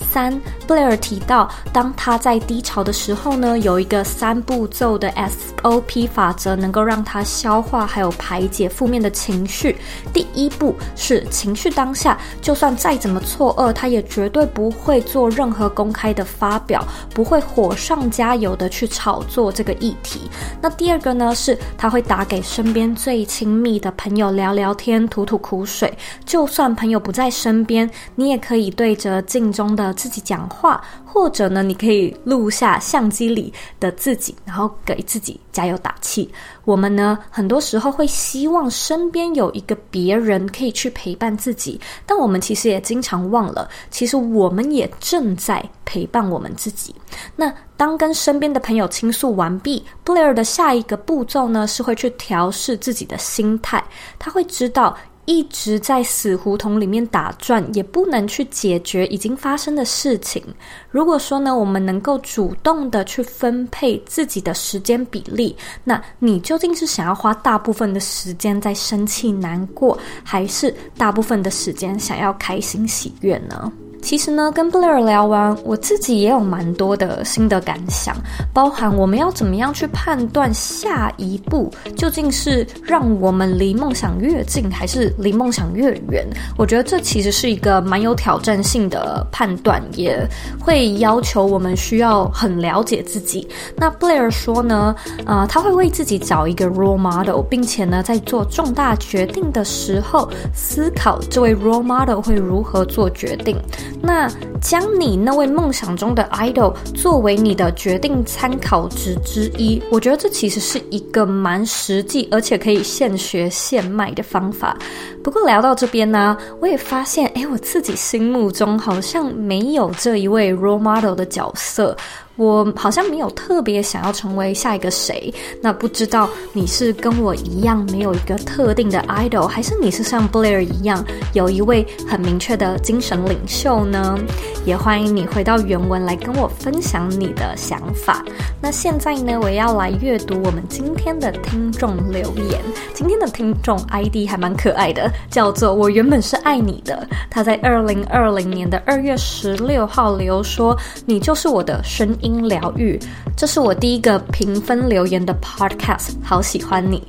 [0.00, 9.76] 三，布莱尔提到，当他在低潮的时候呢，有一个三步骤的 SOP 法则，能够让他消化还有排解负面的情绪。
[10.12, 16.82] 第一步是情绪当下，就算再怎么错愕，他也绝对不会做任何公开的发表，
[17.14, 20.28] 不会火上加油的去炒作这个议题。
[20.60, 25.92] 那第二个呢，是他会打给身边最亲密的朋友聊聊天，吐吐苦水。
[26.24, 29.89] 就算朋友不在身边，你也可以对着镜中的。
[29.92, 36.30] 自己讲话，或者呢，你可以录下相机里的自己，然后给自己加油打气。
[36.64, 46.94] 我们呢，很多时候会希望身边有一个别人可以去陪伴自己，但我们其实也经常忘了，其实我们也正在陪伴我们自己。
[47.34, 53.82] 那当跟身边的朋友倾诉完毕，布莱尔的下一个步骤呢，是会去调试自己的心态，
[54.18, 54.96] 他会知道。
[55.26, 60.42] 一直在死胡同里面打转，也不能去解决已经发生的事情。
[60.90, 65.54] 如果说呢，我们能够主动的去分配自己的时间比例，
[65.84, 73.72] 那你究竟是想要花大部分的时间在生气难过，还是大部分的时间想要开心喜悦呢？
[74.02, 78.16] 其实呢，跟布莱尔聊完，我自己也有蛮多的心得感想，
[78.52, 86.26] 包含我们要怎么样去判断下一步究竟是让我们离梦想越近，还是离梦想越远。
[86.56, 90.26] 我觉得这其实是一个蛮有挑战性的判断，也
[90.58, 93.46] 会要求我们需要很了解自己。
[93.76, 94.94] 那布莱尔说呢，
[95.24, 103.56] 呃，他会为自己找一个 role model，并且呢，在做重大决定的时候，思考这位 role model 会如何做决定。
[104.02, 104.28] 那
[104.60, 114.76] 将你那位梦想中的 idol 作为你的决定参考值之一，我觉得这其实是一个蛮实际而且可以现学现卖的方法。
[115.22, 121.96] 不过聊到这边呢，我也发现，哎，我自己心目中好像没有这一位 role model 的角色。
[122.36, 131.04] 我好像没有特别想要成为下一个谁，那不知道你是跟我一样没有一个特定的 idol，还是你是像 Blair 一样
[131.34, 134.18] 有一位很明确的精神领袖呢？
[134.64, 138.24] 也欢迎你回到原文来跟我分享你的想法。
[138.60, 142.60] 那现在呢，我要来阅读我们今天的听众留言。
[142.94, 147.06] 今天的听众 ID 还蛮可爱的，叫做“我原本是爱你的”。
[147.30, 150.76] 他在二零二零年的二月十六号留说
[151.06, 152.98] ：“你就是我的声音。”疗愈，
[153.36, 157.02] 这是我第一个评分留言的 podcast，好喜欢你。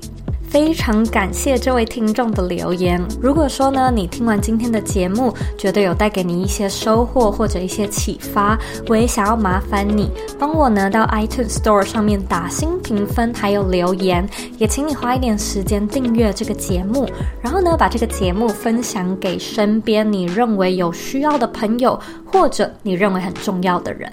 [0.52, 3.02] 非常感谢这位听众的留言。
[3.22, 8.60] 如果说呢，你听完今天的节目，觉得有带给你一些收获或者一些启发，
[8.90, 17.10] 我也想要麻烦你帮我呢到 iTunes Store 上面打新评分，还有留言，也请你花一点时间订阅这个节目，
[17.42, 21.98] 然后呢把这个节目分享给身边你认为有需要的朋友，
[22.32, 24.12] 或者你认为很重要的人。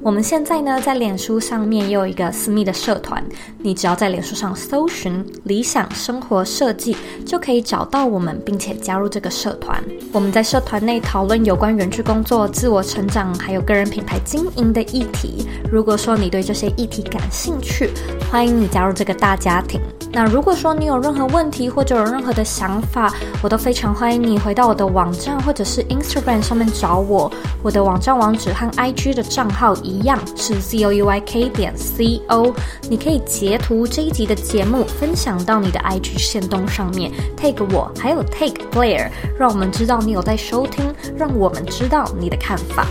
[0.00, 3.22] 我们现在呢在脸书上面也有一个私密的社团，
[3.58, 5.88] 你只要在脸书上搜寻理想。
[5.94, 6.96] 生活设计
[7.26, 9.82] 就可以找到我们，并且加入这个社团。
[10.12, 15.46] 我们在社团内讨论有关远距工作、自我成长，还有个人品牌经营的议题。
[15.70, 17.90] 如果说你对这些议题感兴趣，
[18.30, 19.80] 欢迎你加入这个大家庭。
[20.10, 27.30] 那如果说你有任何问题或者有任何的想法，我都非常欢迎你回到我的网站或者是 Instagram 上面找我。
[27.62, 32.52] 我的网站网址和 IG 的账号一样是 zouyk 点 co。
[32.88, 42.86] 你可以截图这一集的节目，分享到你的 IG 线动上面，take 我，还有 take Blair，让我们知道你有在收听，让我们知道你的看法。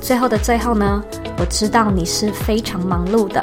[0.00, 1.02] 最后的最后呢，
[1.38, 3.42] 我知道你是非常忙碌的。